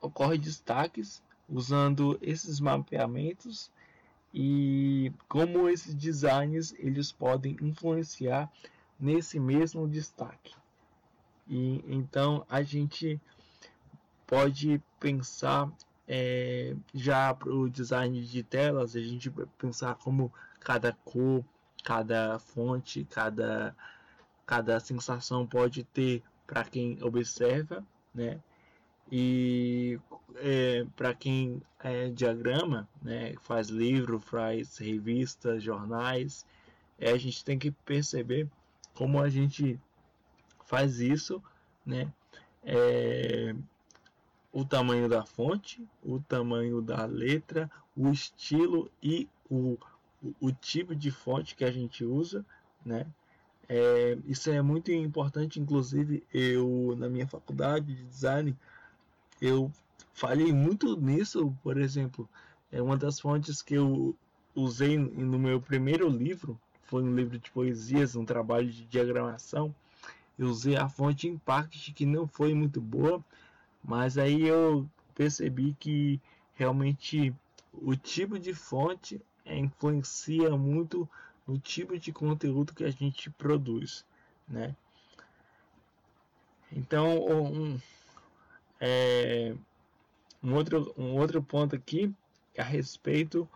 ocorre 0.00 0.38
destaques 0.38 1.20
usando 1.48 2.16
esses 2.22 2.60
mapeamentos 2.60 3.72
e 4.32 5.12
como 5.28 5.68
esses 5.68 5.96
designs 5.96 6.76
eles 6.78 7.10
podem 7.10 7.56
influenciar 7.60 8.48
nesse 9.00 9.40
mesmo 9.40 9.88
destaque. 9.88 10.54
E 11.48 11.82
então 11.88 12.46
a 12.48 12.62
gente 12.62 13.20
pode 14.28 14.80
pensar 15.00 15.68
é, 16.08 16.74
já 16.94 17.34
para 17.34 17.52
o 17.52 17.68
design 17.68 18.20
de 18.22 18.42
telas, 18.42 18.94
a 18.94 19.00
gente 19.00 19.30
pensar 19.58 19.94
como 19.96 20.32
cada 20.60 20.92
cor, 21.04 21.44
cada 21.84 22.38
fonte, 22.38 23.06
cada, 23.10 23.74
cada 24.46 24.78
sensação 24.80 25.46
pode 25.46 25.84
ter 25.84 26.22
para 26.46 26.64
quem 26.64 26.98
observa, 27.02 27.84
né? 28.14 28.40
E 29.10 29.98
é, 30.36 30.84
para 30.96 31.14
quem 31.14 31.62
é 31.78 32.08
diagrama, 32.08 32.88
né, 33.00 33.34
faz 33.42 33.68
livro, 33.68 34.18
faz 34.18 34.78
revistas, 34.78 35.62
jornais, 35.62 36.44
é, 36.98 37.12
a 37.12 37.16
gente 37.16 37.44
tem 37.44 37.58
que 37.58 37.70
perceber 37.70 38.48
como 38.94 39.20
a 39.20 39.28
gente 39.28 39.78
faz 40.64 41.00
isso, 41.00 41.42
né? 41.84 42.12
É, 42.64 43.54
o 44.56 44.64
tamanho 44.64 45.06
da 45.06 45.22
fonte, 45.22 45.86
o 46.02 46.18
tamanho 46.18 46.80
da 46.80 47.04
letra, 47.04 47.70
o 47.94 48.08
estilo 48.08 48.90
e 49.02 49.28
o, 49.50 49.76
o, 50.40 50.50
tipo 50.50 50.96
de 50.96 51.10
fonte 51.10 51.54
que 51.54 51.62
a 51.62 51.70
gente 51.70 52.06
usa, 52.06 52.42
né? 52.82 53.06
É, 53.68 54.16
isso 54.24 54.48
é 54.48 54.62
muito 54.62 54.90
importante, 54.90 55.60
inclusive 55.60 56.22
eu 56.32 56.94
na 56.96 57.06
minha 57.06 57.26
faculdade 57.26 57.94
de 57.94 58.04
design 58.04 58.56
eu 59.42 59.70
falhei 60.14 60.50
muito 60.54 60.98
nisso, 60.98 61.54
por 61.62 61.76
exemplo, 61.76 62.26
é 62.72 62.80
uma 62.80 62.96
das 62.96 63.20
fontes 63.20 63.60
que 63.60 63.74
eu 63.74 64.16
usei 64.54 64.96
no 64.96 65.38
meu 65.38 65.60
primeiro 65.60 66.08
livro, 66.08 66.58
foi 66.84 67.02
um 67.02 67.14
livro 67.14 67.38
de 67.38 67.50
poesias, 67.50 68.16
um 68.16 68.24
trabalho 68.24 68.70
de 68.70 68.86
diagramação. 68.86 69.74
Eu 70.38 70.48
usei 70.48 70.76
a 70.76 70.88
fonte 70.88 71.28
Impact, 71.28 71.92
que 71.92 72.06
não 72.06 72.26
foi 72.26 72.54
muito 72.54 72.80
boa, 72.80 73.22
mas 73.86 74.18
aí 74.18 74.42
eu 74.42 74.88
percebi 75.14 75.74
que 75.78 76.20
realmente 76.54 77.32
o 77.72 77.94
tipo 77.94 78.36
de 78.36 78.52
fonte 78.52 79.20
influencia 79.46 80.50
muito 80.56 81.08
no 81.46 81.56
tipo 81.56 81.96
de 81.96 82.12
conteúdo 82.12 82.74
que 82.74 82.82
a 82.82 82.90
gente 82.90 83.30
produz, 83.30 84.04
né? 84.48 84.74
Então, 86.72 87.24
um, 87.24 87.80
é, 88.80 89.54
um, 90.42 90.54
outro, 90.54 90.92
um 90.98 91.14
outro 91.14 91.40
ponto 91.40 91.76
aqui 91.76 92.12
é 92.56 92.62
a 92.62 92.64
respeito 92.64 93.48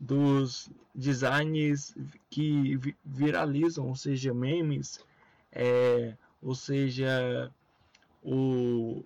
dos 0.00 0.68
designs 0.92 1.94
que 2.28 2.76
viralizam, 3.04 3.86
ou 3.86 3.94
seja, 3.94 4.34
memes, 4.34 4.98
é, 5.52 6.16
ou 6.42 6.56
seja, 6.56 7.52
o 8.20 9.04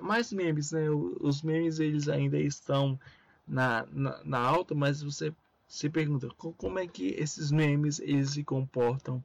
mais 0.00 0.32
memes, 0.32 0.72
né? 0.72 0.88
Os 0.90 1.42
memes 1.42 1.78
eles 1.78 2.08
ainda 2.08 2.38
estão 2.38 2.98
na, 3.46 3.86
na, 3.86 4.24
na 4.24 4.38
alta, 4.38 4.74
mas 4.74 5.02
você 5.02 5.34
se 5.66 5.88
pergunta 5.88 6.28
como 6.36 6.78
é 6.78 6.86
que 6.86 7.08
esses 7.10 7.50
memes 7.50 8.00
eles 8.00 8.30
se 8.30 8.42
comportam, 8.42 9.22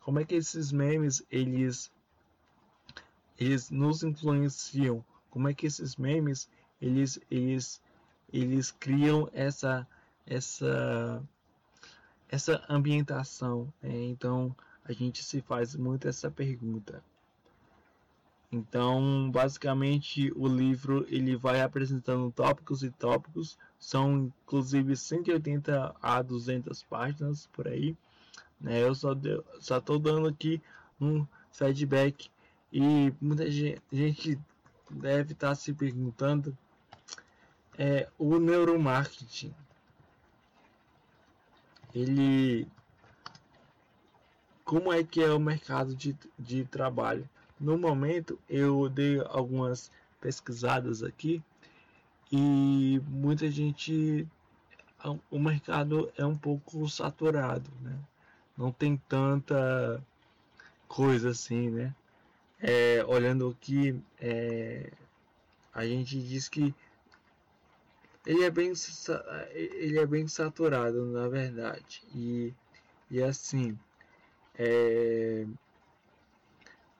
como 0.00 0.18
é 0.18 0.24
que 0.24 0.34
esses 0.34 0.72
memes 0.72 1.22
eles 1.30 1.90
eles 3.38 3.70
nos 3.70 4.02
influenciam, 4.02 5.04
como 5.30 5.48
é 5.48 5.54
que 5.54 5.66
esses 5.66 5.96
memes 5.96 6.48
eles 6.80 7.18
eles 7.30 7.80
eles 8.32 8.70
criam 8.70 9.28
essa 9.32 9.86
essa 10.26 11.22
essa 12.28 12.64
ambientação. 12.68 13.72
Né? 13.82 14.04
Então 14.04 14.56
a 14.84 14.92
gente 14.92 15.22
se 15.22 15.40
faz 15.42 15.76
muito 15.76 16.08
essa 16.08 16.30
pergunta. 16.30 17.04
Então, 18.52 19.30
basicamente, 19.30 20.30
o 20.36 20.46
livro 20.46 21.06
ele 21.08 21.34
vai 21.34 21.62
apresentando 21.62 22.30
tópicos 22.30 22.82
e 22.82 22.90
tópicos. 22.90 23.56
São 23.78 24.30
inclusive 24.44 24.94
180 24.94 25.96
a 26.02 26.20
200 26.20 26.82
páginas 26.82 27.48
por 27.54 27.66
aí. 27.66 27.96
Né? 28.60 28.82
Eu 28.82 28.94
só 28.94 29.14
deu, 29.14 29.42
só 29.58 29.78
estou 29.78 29.98
dando 29.98 30.28
aqui 30.28 30.60
um 31.00 31.26
feedback 31.50 32.30
e 32.70 33.12
muita 33.20 33.50
gente 33.50 34.38
deve 34.90 35.32
estar 35.32 35.48
tá 35.48 35.54
se 35.54 35.72
perguntando 35.72 36.56
é 37.78 38.06
o 38.18 38.38
neuromarketing. 38.38 39.54
Ele 41.94 42.68
como 44.62 44.92
é 44.92 45.02
que 45.02 45.22
é 45.22 45.30
o 45.30 45.40
mercado 45.40 45.94
de, 45.94 46.16
de 46.38 46.64
trabalho? 46.64 47.28
No 47.62 47.78
momento 47.78 48.36
eu 48.48 48.88
dei 48.88 49.20
algumas 49.20 49.88
pesquisadas 50.20 51.04
aqui 51.04 51.40
e 52.32 53.00
muita 53.06 53.48
gente 53.48 54.26
o 55.30 55.38
mercado 55.38 56.12
é 56.16 56.26
um 56.26 56.36
pouco 56.36 56.88
saturado, 56.88 57.70
né? 57.80 57.96
Não 58.58 58.72
tem 58.72 58.96
tanta 59.08 60.02
coisa 60.88 61.30
assim, 61.30 61.70
né? 61.70 61.94
É, 62.60 63.04
olhando 63.06 63.48
aqui, 63.48 64.00
é, 64.20 64.90
a 65.72 65.86
gente 65.86 66.20
diz 66.20 66.48
que 66.48 66.74
ele 68.26 68.42
é 68.42 68.50
bem 68.50 68.72
ele 69.60 70.00
é 70.00 70.06
bem 70.06 70.26
saturado 70.26 71.06
na 71.06 71.28
verdade 71.28 72.02
e, 72.12 72.52
e 73.08 73.22
assim 73.22 73.78
é, 74.58 75.46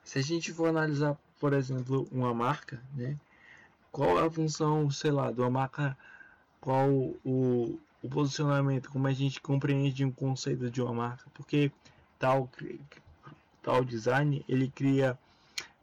se 0.03 0.19
a 0.19 0.21
gente 0.21 0.51
for 0.53 0.67
analisar 0.67 1.17
por 1.39 1.53
exemplo 1.53 2.07
uma 2.11 2.33
marca 2.33 2.81
né 2.95 3.17
qual 3.91 4.19
é 4.19 4.25
a 4.25 4.31
função 4.31 4.89
sei 4.89 5.11
lá 5.11 5.31
de 5.31 5.39
uma 5.39 5.49
marca 5.49 5.97
qual 6.59 6.89
o, 6.89 7.79
o 8.01 8.09
posicionamento 8.09 8.89
como 8.89 9.07
a 9.07 9.13
gente 9.13 9.41
compreende 9.41 10.05
um 10.05 10.11
conceito 10.11 10.69
de 10.69 10.81
uma 10.81 10.93
marca 10.93 11.25
porque 11.33 11.71
tal 12.19 12.49
tal 13.61 13.83
design 13.83 14.43
ele 14.47 14.69
cria 14.69 15.17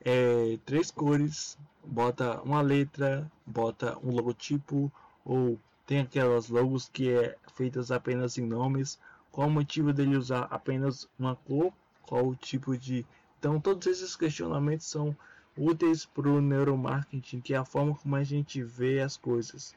é, 0.04 0.58
três 0.64 0.90
cores 0.90 1.58
bota 1.84 2.40
uma 2.42 2.60
letra 2.60 3.30
bota 3.46 3.98
um 4.02 4.10
logotipo 4.10 4.90
ou 5.24 5.58
tem 5.90 5.98
aquelas 5.98 6.48
logos 6.48 6.88
que 6.88 7.10
é 7.10 7.36
feitas 7.52 7.90
apenas 7.90 8.38
em 8.38 8.46
nomes, 8.46 8.96
qual 9.32 9.48
o 9.48 9.50
motivo 9.50 9.92
dele 9.92 10.16
usar 10.16 10.46
apenas 10.48 11.08
uma 11.18 11.34
cor, 11.34 11.72
qual 12.02 12.28
o 12.28 12.36
tipo 12.36 12.78
de. 12.78 13.04
Então, 13.40 13.58
todos 13.58 13.86
esses 13.86 14.14
questionamentos 14.14 14.86
são 14.86 15.16
úteis 15.56 16.04
para 16.04 16.28
o 16.28 16.42
neuromarketing, 16.42 17.40
que 17.40 17.54
é 17.54 17.56
a 17.56 17.64
forma 17.64 17.94
como 17.94 18.14
a 18.14 18.22
gente 18.22 18.62
vê 18.62 19.00
as 19.00 19.16
coisas, 19.16 19.74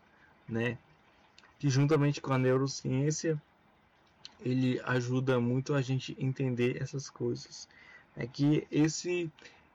né? 0.47 0.77
Que 1.57 1.69
juntamente 1.69 2.19
com 2.19 2.33
a 2.33 2.37
neurociência, 2.37 3.41
ele 4.41 4.81
ajuda 4.83 5.39
muito 5.39 5.73
a 5.73 5.81
gente 5.81 6.13
entender 6.19 6.81
essas 6.81 7.09
coisas. 7.09 7.69
É 8.17 8.27
que 8.27 8.67
esse 8.69 9.31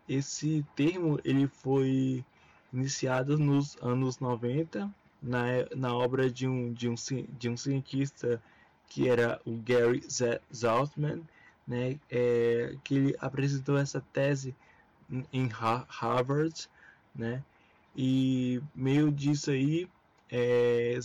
esse 0.07 0.65
termo 0.77 1.19
ele 1.25 1.47
foi 1.47 2.25
iniciado 2.73 3.39
nos 3.39 3.77
anos 3.83 4.19
90 4.19 4.91
na, 5.23 5.45
na 5.75 5.95
obra 5.95 6.31
de 6.31 6.47
um, 6.47 6.73
de, 6.73 6.89
um, 6.89 6.95
de 7.39 7.49
um 7.49 7.57
cientista 7.57 8.43
que 8.87 9.09
era 9.09 9.41
o 9.45 9.57
Gary 9.57 10.03
Zaltman, 10.55 11.23
né, 11.69 12.01
é, 12.11 12.75
que 12.83 12.95
ele 12.95 13.17
apresentou 13.21 13.77
essa 13.77 14.01
tese 14.13 14.57
em 15.33 15.47
Harvard, 15.49 16.69
né, 17.15 17.45
e 17.95 18.61
meio 18.75 19.13
disso 19.13 19.51
aí 19.51 19.89
é, 20.31 20.99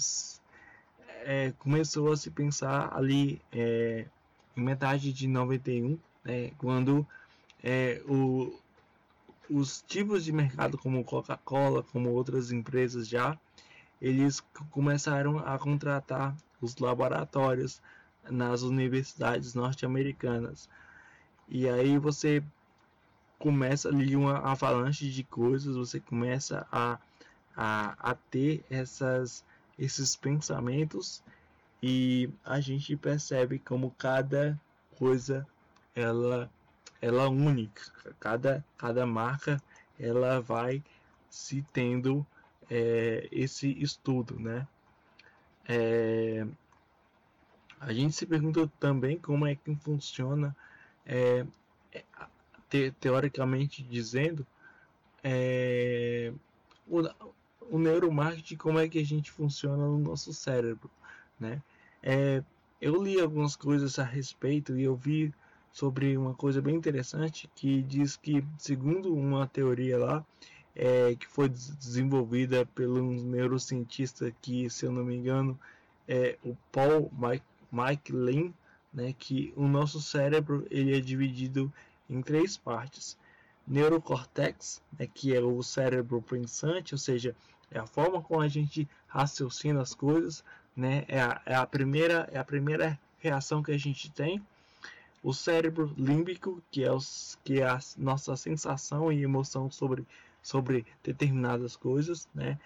é, 1.26 1.54
começou 1.60 2.12
a 2.12 2.17
se 2.17 2.32
pensar 2.32 2.95
ali 2.95 3.41
é, 3.52 4.06
em 4.56 4.62
metade 4.62 5.12
de 5.12 5.28
91, 5.28 5.99
né, 6.23 6.52
quando 6.58 7.06
é, 7.62 8.02
o, 8.08 8.58
os 9.49 9.84
tipos 9.86 10.23
de 10.23 10.32
mercado 10.32 10.78
como 10.78 11.04
Coca-Cola, 11.04 11.84
como 11.84 12.10
outras 12.10 12.52
empresas 12.52 13.08
já 13.08 13.38
eles 14.04 14.43
começaram 14.69 15.39
a 15.39 15.58
contratar 15.58 16.36
os 16.62 16.78
laboratórios 16.78 17.82
nas 18.29 18.62
universidades 18.62 19.53
norte-americanas. 19.53 20.69
E 21.47 21.67
aí 21.67 21.97
você 21.97 22.43
começa 23.38 23.89
ali 23.89 24.15
uma 24.15 24.38
avalanche 24.39 25.09
de 25.09 25.23
coisas, 25.23 25.75
você 25.75 25.99
começa 25.99 26.65
a, 26.71 26.97
a, 27.55 28.12
a 28.12 28.15
ter 28.15 28.63
essas, 28.69 29.43
esses 29.77 30.15
pensamentos 30.15 31.21
e 31.81 32.29
a 32.45 32.59
gente 32.62 32.95
percebe 32.95 33.59
como 33.59 33.91
cada 33.91 34.59
coisa 34.97 35.45
ela 35.95 36.49
ela 37.01 37.23
é 37.23 37.27
única, 37.27 37.81
cada, 38.17 38.63
cada 38.77 39.05
marca 39.05 39.62
ela 39.99 40.39
vai 40.39 40.81
se 41.29 41.62
tendo 41.73 42.25
é, 42.71 43.27
esse 43.29 43.67
estudo, 43.83 44.39
né? 44.39 44.65
É, 45.67 46.47
a 47.79 47.93
gente 47.93 48.15
se 48.15 48.25
pergunta 48.25 48.71
também 48.79 49.17
como 49.17 49.45
é 49.45 49.55
que 49.55 49.75
funciona, 49.75 50.55
é, 51.05 51.45
é 51.91 52.03
te, 52.69 52.91
teoricamente 52.99 53.83
dizendo, 53.83 54.45
é, 55.23 56.33
o, 56.88 57.01
o 57.69 57.79
neuromarketing, 57.79 58.55
como 58.55 58.79
é 58.79 58.88
que 58.88 58.99
a 58.99 59.05
gente 59.05 59.31
funciona 59.31 59.86
no 59.86 59.97
nosso 59.99 60.33
cérebro, 60.33 60.89
né? 61.39 61.62
É, 62.01 62.43
eu 62.81 63.01
li 63.01 63.19
algumas 63.19 63.55
coisas 63.55 63.97
a 63.97 64.03
respeito 64.03 64.77
e 64.77 64.83
eu 64.83 64.95
vi 64.95 65.33
sobre 65.71 66.17
uma 66.17 66.33
coisa 66.33 66.62
bem 66.62 66.75
interessante 66.75 67.49
que 67.55 67.81
diz 67.81 68.15
que, 68.15 68.45
segundo 68.57 69.13
uma 69.13 69.47
teoria 69.47 69.97
lá, 69.97 70.25
é, 70.75 71.15
que 71.15 71.27
foi 71.27 71.49
desenvolvida 71.49 72.65
pelo 72.75 73.01
um 73.01 73.23
neurocientista 73.23 74.31
que, 74.41 74.69
se 74.69 74.86
eu 74.86 74.91
não 74.91 75.03
me 75.03 75.15
engano, 75.15 75.57
é 76.07 76.38
o 76.43 76.55
Paul 76.71 77.12
Mike, 77.17 77.45
Mike 77.73 78.12
Lin, 78.12 78.53
né, 78.93 79.15
que 79.17 79.51
o 79.57 79.67
nosso 79.67 79.99
cérebro 79.99 80.67
ele 80.69 80.95
é 80.95 81.01
dividido 81.01 81.73
em 82.07 82.21
três 82.21 82.55
partes. 82.55 83.17
Neurocortex, 83.67 84.81
né, 84.99 85.07
que 85.12 85.36
é 85.36 85.41
o 85.41 85.63
cérebro 85.63 86.21
pensante, 86.21 86.93
ou 86.93 86.99
seja, 86.99 87.36
é 87.71 87.79
a 87.79 87.88
forma 87.88 88.21
como 88.21 88.41
a 88.41 88.47
gente 88.47 88.88
raciocina 89.07 89.81
as 89.81 89.95
coisas, 89.95 90.43
né, 90.75 91.03
é 91.07 91.19
a, 91.19 91.41
é 91.45 91.55
a 91.55 91.65
primeira 91.65 92.29
é 92.31 92.38
a 92.38 92.43
primeira 92.43 92.99
reação 93.17 93.63
que 93.63 93.71
a 93.71 93.77
gente 93.77 94.12
tem. 94.12 94.39
O 95.23 95.33
cérebro 95.33 95.91
límbico, 95.97 96.62
que 96.69 96.83
é, 96.83 96.91
os, 96.91 97.39
que 97.43 97.62
é 97.62 97.65
a 97.65 97.79
nossa 97.97 98.36
sensação 98.36 99.12
e 99.12 99.23
emoção 99.23 99.71
sobre 99.71 100.05
sobre 100.41 100.86
determinadas 101.01 101.77
coisas, 101.77 102.27
né? 102.36 102.59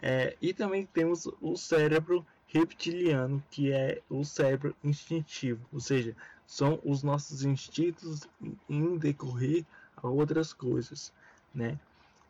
É, 0.00 0.36
e 0.40 0.54
também 0.54 0.86
temos 0.86 1.28
o 1.40 1.56
cérebro 1.56 2.24
reptiliano, 2.54 3.42
que 3.50 3.72
é 3.72 4.00
o 4.08 4.24
cérebro 4.24 4.76
instintivo, 4.84 5.60
ou 5.72 5.80
seja, 5.80 6.14
são 6.46 6.78
os 6.84 7.02
nossos 7.02 7.44
instintos 7.44 8.28
em 8.70 8.96
decorrer 8.96 9.64
a 9.96 10.06
outras 10.06 10.52
coisas, 10.52 11.12
né? 11.52 11.76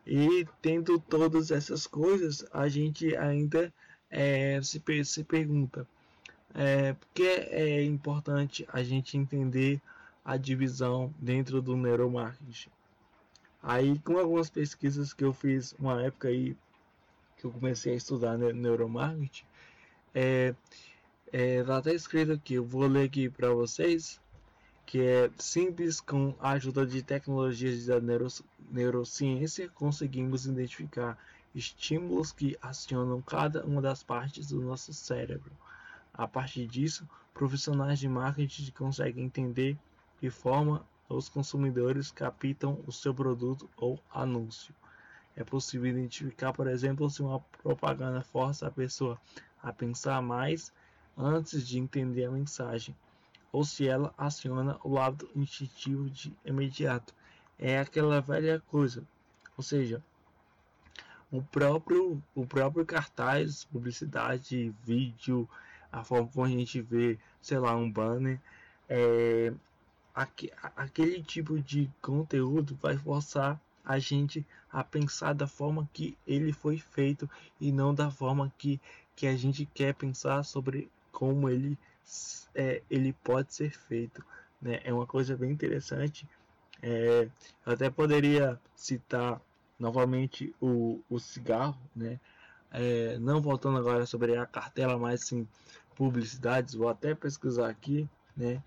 E 0.05 0.47
tendo 0.63 0.99
todas 0.99 1.51
essas 1.51 1.85
coisas, 1.85 2.43
a 2.51 2.67
gente 2.67 3.15
ainda 3.15 3.71
é, 4.09 4.59
se, 4.63 4.81
se 5.03 5.23
pergunta 5.23 5.87
é, 6.55 6.93
por 6.93 7.07
que 7.13 7.27
é 7.27 7.83
importante 7.83 8.67
a 8.71 8.81
gente 8.81 9.17
entender 9.17 9.79
a 10.23 10.37
divisão 10.37 11.13
dentro 11.19 11.61
do 11.61 11.77
neuromarketing. 11.77 12.69
Aí, 13.61 13.99
com 13.99 14.17
algumas 14.17 14.49
pesquisas 14.49 15.13
que 15.13 15.23
eu 15.23 15.33
fiz 15.33 15.75
uma 15.77 16.01
época 16.01 16.29
aí 16.29 16.55
que 17.37 17.45
eu 17.45 17.51
comecei 17.51 17.93
a 17.93 17.97
estudar 17.97 18.37
neuromarketing, 18.37 19.45
é, 20.15 20.55
é, 21.31 21.61
tá 21.63 21.77
até 21.77 21.93
escrito 21.93 22.31
aqui, 22.31 22.53
eu 22.53 22.63
vou 22.63 22.87
ler 22.87 23.03
aqui 23.03 23.29
para 23.29 23.49
vocês, 23.49 24.19
que 24.85 25.01
é 25.01 25.29
simples 25.37 25.99
com 25.99 26.33
a 26.39 26.51
ajuda 26.51 26.85
de 26.85 27.03
tecnologias 27.03 27.87
da 27.87 27.99
neuro, 27.99 28.27
neurociência, 28.71 29.67
conseguimos 29.69 30.45
identificar 30.45 31.17
estímulos 31.53 32.31
que 32.31 32.57
acionam 32.61 33.21
cada 33.21 33.65
uma 33.65 33.81
das 33.81 34.01
partes 34.01 34.47
do 34.47 34.61
nosso 34.61 34.93
cérebro. 34.93 35.51
A 36.13 36.25
partir 36.25 36.65
disso, 36.65 37.07
profissionais 37.33 37.99
de 37.99 38.07
marketing 38.07 38.71
conseguem 38.71 39.25
entender 39.25 39.77
de 40.21 40.29
forma 40.29 40.85
os 41.09 41.27
consumidores 41.27 42.09
captam 42.09 42.79
o 42.87 42.91
seu 42.91 43.13
produto 43.13 43.69
ou 43.75 43.99
anúncio. 44.13 44.73
É 45.35 45.43
possível 45.43 45.91
identificar, 45.91 46.53
por 46.53 46.67
exemplo, 46.67 47.09
se 47.09 47.21
uma 47.21 47.41
propaganda 47.61 48.21
força 48.21 48.67
a 48.67 48.71
pessoa 48.71 49.19
a 49.65 49.73
pensar 49.73 50.21
mais 50.21 50.71
antes 51.17 51.67
de 51.67 51.79
entender 51.79 52.25
a 52.25 52.31
mensagem, 52.31 52.95
ou 53.51 53.65
se 53.65 53.87
ela 53.87 54.13
aciona 54.15 54.77
o 54.83 54.93
lado 54.93 55.27
instintivo 55.35 56.07
de 56.07 56.31
imediato. 56.45 57.13
É 57.57 57.79
aquela 57.79 58.21
velha 58.21 58.61
coisa, 58.67 59.03
ou 59.57 59.63
seja, 59.63 60.03
o 61.31 61.41
próprio, 61.41 62.21
o 62.35 62.45
próprio 62.45 62.85
cartaz, 62.85 63.65
publicidade, 63.65 64.73
vídeo, 64.83 65.49
a 65.91 66.03
forma 66.03 66.27
como 66.27 66.45
a 66.45 66.49
gente 66.49 66.79
vê, 66.81 67.17
sei 67.41 67.57
lá, 67.57 67.75
um 67.75 67.89
banner, 67.91 68.39
é, 68.87 69.51
aquele 70.75 71.23
tipo 71.23 71.59
de 71.59 71.89
conteúdo 72.01 72.77
vai 72.81 72.97
forçar 72.97 73.59
a 73.85 73.99
gente 73.99 74.45
a 74.71 74.83
pensar 74.83 75.33
da 75.33 75.47
forma 75.47 75.89
que 75.93 76.17
ele 76.27 76.51
foi 76.51 76.77
feito 76.77 77.29
e 77.59 77.71
não 77.71 77.93
da 77.93 78.09
forma 78.09 78.51
que, 78.57 78.81
que 79.15 79.27
a 79.27 79.35
gente 79.35 79.65
quer 79.65 79.93
pensar 79.93 80.43
sobre 80.43 80.89
como 81.11 81.49
ele, 81.49 81.77
é, 82.53 82.81
ele 82.89 83.13
pode 83.23 83.53
ser 83.53 83.69
feito. 83.71 84.23
Né? 84.61 84.81
É 84.83 84.91
uma 84.91 85.05
coisa 85.05 85.37
bem 85.37 85.51
interessante. 85.51 86.27
É, 86.81 87.29
eu 87.65 87.73
até 87.73 87.89
poderia 87.89 88.59
citar 88.75 89.41
novamente 89.79 90.53
o, 90.59 91.01
o 91.09 91.19
cigarro, 91.19 91.79
né? 91.95 92.19
É, 92.71 93.17
não 93.19 93.41
voltando 93.41 93.77
agora 93.77 94.05
sobre 94.05 94.35
a 94.35 94.45
cartela, 94.45 94.97
mas 94.97 95.21
sim 95.21 95.47
publicidades, 95.95 96.73
vou 96.73 96.89
até 96.89 97.15
pesquisar 97.15 97.69
aqui, 97.69 98.07
né? 98.35 98.61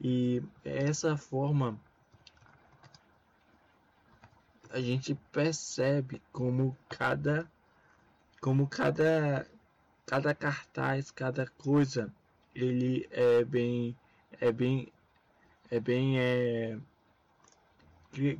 E 0.00 0.42
essa 0.64 1.16
forma 1.16 1.78
a 4.76 4.80
gente 4.82 5.14
percebe 5.32 6.20
como 6.30 6.76
cada 6.86 7.50
como 8.42 8.68
cada 8.68 9.48
cada 10.04 10.34
cartaz, 10.34 11.10
cada 11.10 11.46
coisa, 11.46 12.12
ele 12.54 13.08
é 13.10 13.42
bem 13.42 13.96
é 14.38 14.52
bem 14.52 14.92
é 15.70 15.80
bem 15.80 16.20
é 16.20 16.78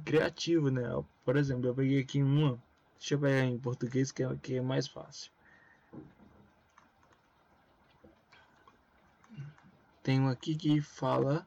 criativo, 0.05 0.71
né? 0.71 0.83
Por 1.25 1.39
exemplo, 1.39 1.69
eu 1.69 1.75
peguei 1.75 2.01
aqui 2.01 2.23
uma, 2.23 2.63
deixa 2.99 3.15
eu 3.15 3.19
pegar 3.19 3.45
em 3.47 3.59
português 3.59 4.13
que 4.13 4.23
é, 4.23 4.37
que 4.37 4.57
é 4.57 4.61
mais 4.61 4.87
fácil. 4.87 5.33
Tem 10.03 10.21
um 10.21 10.29
aqui 10.29 10.55
que 10.55 10.83
fala. 10.83 11.47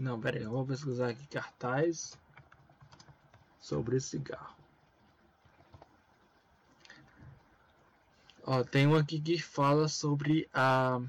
Não, 0.00 0.18
pera 0.18 0.38
aí, 0.38 0.44
eu 0.44 0.50
vou 0.50 0.64
pesquisar 0.64 1.10
aqui 1.10 1.26
cartaz 1.26 2.18
sobre 3.60 4.00
cigarro. 4.00 4.56
Ó, 8.42 8.64
tem 8.64 8.86
um 8.86 8.96
aqui 8.96 9.20
que 9.20 9.38
fala 9.38 9.88
sobre 9.88 10.48
a, 10.54 11.02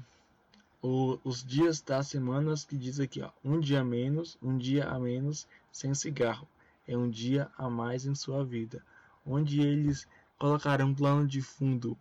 o, 0.82 1.18
os 1.24 1.42
dias 1.42 1.80
das 1.80 2.08
semanas 2.08 2.66
que 2.66 2.76
diz 2.76 3.00
aqui, 3.00 3.22
ó, 3.22 3.30
um 3.42 3.58
dia 3.58 3.82
menos, 3.82 4.36
um 4.42 4.58
dia 4.58 4.86
a 4.86 5.00
menos 5.00 5.48
sem 5.72 5.94
cigarro. 5.94 6.46
É 6.86 6.94
um 6.94 7.08
dia 7.08 7.50
a 7.56 7.70
mais 7.70 8.04
em 8.04 8.14
sua 8.14 8.44
vida. 8.44 8.84
Onde 9.24 9.62
eles 9.62 10.06
colocaram 10.38 10.88
um 10.88 10.94
plano 10.94 11.26
de 11.26 11.40
fundo 11.40 11.96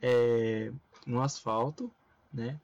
é, 0.00 0.70
no 1.04 1.20
asfalto, 1.20 1.90
né? 2.32 2.60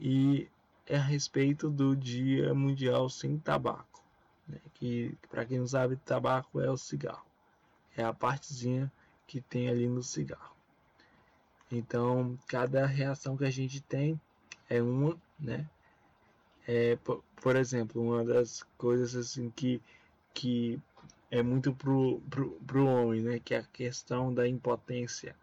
E 0.00 0.48
é 0.86 0.96
a 0.96 1.02
respeito 1.02 1.70
do 1.70 1.96
Dia 1.96 2.54
Mundial 2.54 3.08
Sem 3.08 3.38
Tabaco, 3.38 4.02
né? 4.46 4.58
que 4.74 5.16
para 5.30 5.44
quem 5.44 5.58
não 5.58 5.66
sabe, 5.66 5.96
tabaco 5.96 6.60
é 6.60 6.70
o 6.70 6.76
cigarro, 6.76 7.26
é 7.96 8.04
a 8.04 8.12
partezinha 8.12 8.92
que 9.26 9.40
tem 9.40 9.68
ali 9.68 9.88
no 9.88 10.02
cigarro. 10.02 10.54
Então, 11.70 12.38
cada 12.46 12.86
reação 12.86 13.36
que 13.36 13.44
a 13.44 13.50
gente 13.50 13.80
tem 13.80 14.20
é 14.68 14.82
uma, 14.82 15.18
né? 15.38 15.68
É, 16.66 16.96
por, 16.96 17.22
por 17.36 17.56
exemplo, 17.56 18.02
uma 18.02 18.24
das 18.24 18.62
coisas 18.78 19.14
assim 19.16 19.50
que, 19.50 19.82
que 20.32 20.80
é 21.30 21.42
muito 21.42 21.74
pro, 21.74 22.20
pro, 22.30 22.50
pro 22.66 22.86
homem, 22.86 23.22
né? 23.22 23.40
Que 23.42 23.54
é 23.54 23.58
a 23.58 23.62
questão 23.64 24.32
da 24.32 24.46
impotência, 24.46 25.34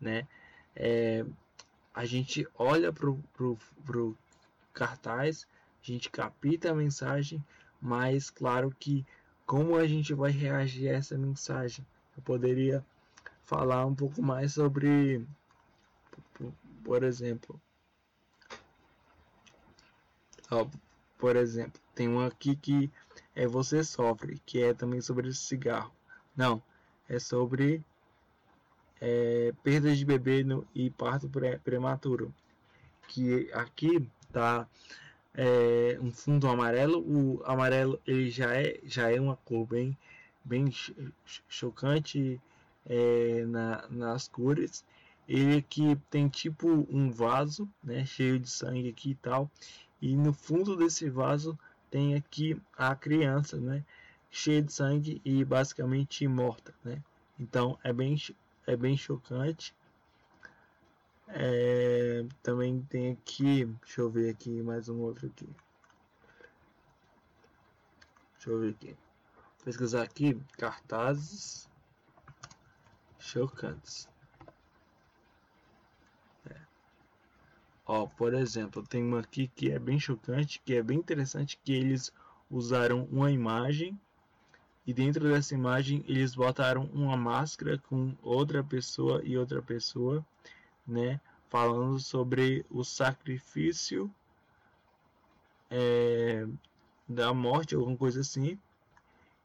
né? 0.00 0.26
É, 0.74 1.24
a 1.94 2.04
gente 2.04 2.46
olha 2.58 2.92
pro, 2.92 3.16
pro, 3.34 3.58
pro 3.84 4.16
cartaz, 4.76 5.46
a 5.82 5.86
gente 5.86 6.10
capta 6.10 6.70
a 6.70 6.74
mensagem, 6.74 7.42
mas 7.80 8.28
claro 8.28 8.70
que 8.78 9.06
como 9.46 9.76
a 9.76 9.86
gente 9.86 10.12
vai 10.12 10.30
reagir 10.30 10.88
a 10.90 10.98
essa 10.98 11.16
mensagem? 11.16 11.86
Eu 12.16 12.22
poderia 12.22 12.84
falar 13.44 13.86
um 13.86 13.94
pouco 13.94 14.22
mais 14.22 14.52
sobre, 14.52 15.26
por 16.84 17.02
exemplo, 17.02 17.60
por 21.18 21.36
exemplo, 21.36 21.80
tem 21.94 22.08
um 22.08 22.20
aqui 22.20 22.54
que 22.54 22.90
é 23.34 23.46
você 23.46 23.82
sofre, 23.82 24.40
que 24.44 24.62
é 24.62 24.74
também 24.74 25.00
sobre 25.00 25.32
cigarro. 25.32 25.92
Não, 26.36 26.62
é 27.08 27.18
sobre 27.18 27.82
é, 29.00 29.52
perdas 29.62 29.98
de 29.98 30.04
bebê 30.04 30.44
no, 30.44 30.66
e 30.74 30.90
parto 30.90 31.28
pre, 31.28 31.58
prematuro. 31.58 32.34
Que 33.08 33.50
aqui 33.52 34.08
tá 34.36 34.68
é, 35.34 35.98
um 36.00 36.12
fundo 36.12 36.46
amarelo. 36.46 36.98
O 37.00 37.42
amarelo 37.44 37.98
ele 38.06 38.30
já 38.30 38.54
é, 38.54 38.78
já 38.84 39.10
é 39.10 39.18
uma 39.18 39.36
cor 39.36 39.66
bem, 39.66 39.96
bem 40.44 40.70
chocante 41.48 42.38
é, 42.84 43.44
na, 43.46 43.86
nas 43.88 44.28
cores. 44.28 44.84
Ele 45.26 45.56
aqui 45.56 45.98
tem 46.10 46.28
tipo 46.28 46.86
um 46.90 47.10
vaso, 47.10 47.68
né, 47.82 48.04
cheio 48.04 48.38
de 48.38 48.48
sangue 48.48 48.90
aqui 48.90 49.10
e 49.10 49.14
tal. 49.14 49.50
E 50.00 50.14
no 50.14 50.32
fundo 50.32 50.76
desse 50.76 51.08
vaso 51.08 51.58
tem 51.90 52.14
aqui 52.14 52.60
a 52.76 52.94
criança, 52.94 53.56
né, 53.56 53.82
cheia 54.30 54.60
de 54.62 54.72
sangue 54.72 55.20
e 55.24 55.44
basicamente 55.44 56.28
morta, 56.28 56.74
né. 56.84 57.02
Então 57.40 57.78
é 57.82 57.92
bem 57.92 58.16
é 58.66 58.76
bem 58.76 58.96
chocante. 58.96 59.74
É, 61.28 62.24
também 62.42 62.80
tem 62.82 63.12
aqui, 63.12 63.64
deixa 63.64 64.00
eu 64.00 64.10
ver 64.10 64.30
aqui 64.30 64.62
mais 64.62 64.88
um 64.88 65.00
outro 65.00 65.26
aqui. 65.26 65.48
Deixa 68.34 68.50
eu 68.50 68.60
ver 68.60 68.70
aqui. 68.70 68.96
Pesquisar 69.64 70.02
aqui 70.02 70.40
cartazes 70.56 71.68
chocantes. 73.18 74.08
É. 76.48 76.60
Ó, 77.84 78.06
por 78.06 78.32
exemplo, 78.32 78.86
tem 78.86 79.02
uma 79.02 79.20
aqui 79.20 79.48
que 79.48 79.72
é 79.72 79.78
bem 79.78 79.98
chocante, 79.98 80.60
que 80.64 80.74
é 80.74 80.82
bem 80.82 80.98
interessante 80.98 81.58
que 81.64 81.72
eles 81.72 82.12
usaram 82.48 83.04
uma 83.10 83.32
imagem 83.32 83.98
e 84.86 84.94
dentro 84.94 85.28
dessa 85.28 85.54
imagem 85.54 86.04
eles 86.06 86.36
botaram 86.36 86.84
uma 86.92 87.16
máscara 87.16 87.76
com 87.76 88.14
outra 88.22 88.62
pessoa 88.62 89.20
e 89.24 89.36
outra 89.36 89.60
pessoa, 89.60 90.24
né? 90.86 91.20
Falando 91.48 91.98
sobre 91.98 92.64
o 92.70 92.84
sacrifício 92.84 94.12
é, 95.70 96.46
da 97.08 97.32
morte, 97.32 97.74
alguma 97.74 97.96
coisa 97.96 98.20
assim. 98.20 98.58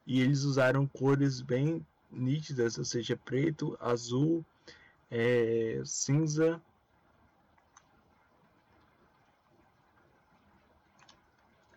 E 0.06 0.20
eles 0.20 0.44
usaram 0.44 0.88
cores 0.88 1.42
bem 1.42 1.86
nítidas, 2.12 2.78
ou 2.78 2.86
seja, 2.86 3.16
preto, 3.16 3.78
azul, 3.80 4.46
é, 5.10 5.82
cinza. 5.86 6.62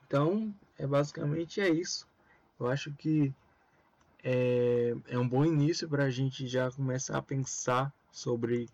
Então, 0.06 0.54
é 0.78 0.86
basicamente 0.86 1.60
é 1.60 1.68
isso. 1.68 2.06
Eu 2.58 2.68
acho 2.68 2.92
que 2.92 3.32
é, 4.22 4.94
é 5.08 5.18
um 5.18 5.28
bom 5.28 5.44
início 5.44 5.88
para 5.88 6.04
a 6.04 6.10
gente 6.10 6.46
já 6.46 6.70
começar 6.70 7.18
a 7.18 7.22
pensar 7.22 7.92
sobre 8.10 8.68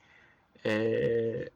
é, 0.65 1.51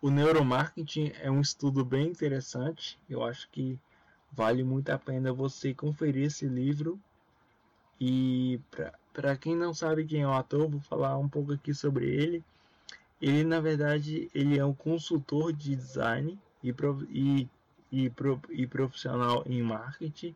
o 0.00 0.10
neuromarketing 0.10 1.12
é 1.20 1.30
um 1.30 1.40
estudo 1.40 1.84
bem 1.84 2.08
interessante. 2.08 2.98
Eu 3.08 3.24
acho 3.24 3.48
que 3.50 3.78
vale 4.30 4.62
muito 4.62 4.90
a 4.90 4.98
pena 4.98 5.32
você 5.32 5.72
conferir 5.72 6.26
esse 6.26 6.46
livro. 6.46 7.00
E 8.00 8.60
para 9.12 9.36
quem 9.36 9.56
não 9.56 9.72
sabe 9.72 10.04
quem 10.04 10.22
é 10.22 10.26
o 10.26 10.32
ator, 10.32 10.68
vou 10.68 10.80
falar 10.80 11.16
um 11.16 11.28
pouco 11.28 11.52
aqui 11.52 11.72
sobre 11.72 12.06
ele. 12.06 12.44
Ele 13.20 13.44
na 13.44 13.58
verdade 13.58 14.30
ele 14.34 14.58
é 14.58 14.64
um 14.64 14.74
consultor 14.74 15.52
de 15.52 15.74
design 15.74 16.38
e, 16.62 16.74
e, 17.08 17.48
e, 17.90 18.12
e 18.50 18.66
profissional 18.66 19.42
em 19.46 19.62
marketing. 19.62 20.34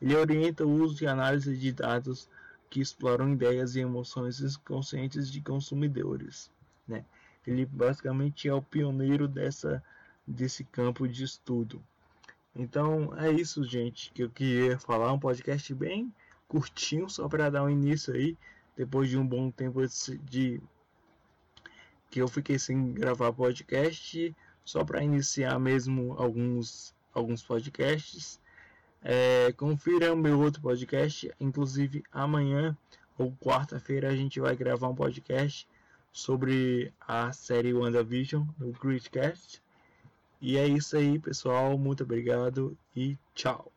Ele 0.00 0.14
orienta 0.14 0.64
o 0.64 0.70
uso 0.70 1.02
e 1.02 1.08
análise 1.08 1.56
de 1.56 1.72
dados 1.72 2.28
que 2.70 2.80
exploram 2.80 3.32
ideias 3.32 3.74
e 3.74 3.80
emoções 3.80 4.56
conscientes 4.58 5.30
de 5.30 5.40
consumidores. 5.40 6.48
Né? 6.86 7.04
Ele 7.46 7.64
basicamente 7.64 8.48
é 8.48 8.54
o 8.54 8.62
pioneiro 8.62 9.26
dessa, 9.26 9.82
desse 10.26 10.64
campo 10.64 11.08
de 11.08 11.24
estudo. 11.24 11.82
Então 12.54 13.16
é 13.16 13.30
isso, 13.30 13.64
gente, 13.64 14.12
que 14.12 14.22
eu 14.22 14.30
queria 14.30 14.78
falar. 14.78 15.12
Um 15.12 15.18
podcast 15.18 15.72
bem 15.74 16.12
curtinho, 16.48 17.08
só 17.08 17.28
para 17.28 17.48
dar 17.48 17.62
um 17.62 17.70
início 17.70 18.12
aí, 18.12 18.36
depois 18.76 19.08
de 19.08 19.16
um 19.16 19.26
bom 19.26 19.50
tempo 19.50 19.80
de 20.24 20.60
que 22.10 22.20
eu 22.20 22.26
fiquei 22.26 22.58
sem 22.58 22.92
gravar 22.92 23.32
podcast, 23.32 24.34
só 24.64 24.84
para 24.84 25.02
iniciar 25.02 25.58
mesmo 25.60 26.14
alguns, 26.18 26.94
alguns 27.14 27.42
podcasts. 27.42 28.40
É, 29.02 29.52
confira 29.52 30.12
o 30.12 30.16
meu 30.16 30.40
outro 30.40 30.60
podcast, 30.60 31.32
inclusive 31.40 32.02
amanhã 32.12 32.76
ou 33.16 33.32
quarta-feira 33.36 34.08
a 34.08 34.16
gente 34.16 34.40
vai 34.40 34.56
gravar 34.56 34.88
um 34.88 34.94
podcast 34.94 35.68
sobre 36.12 36.92
a 37.00 37.32
série 37.32 37.72
WandaVision 37.72 38.44
no 38.58 38.72
Gridcast. 38.72 39.62
E 40.40 40.56
é 40.56 40.66
isso 40.66 40.96
aí, 40.96 41.18
pessoal. 41.18 41.76
Muito 41.78 42.02
obrigado 42.02 42.76
e 42.96 43.16
tchau. 43.34 43.70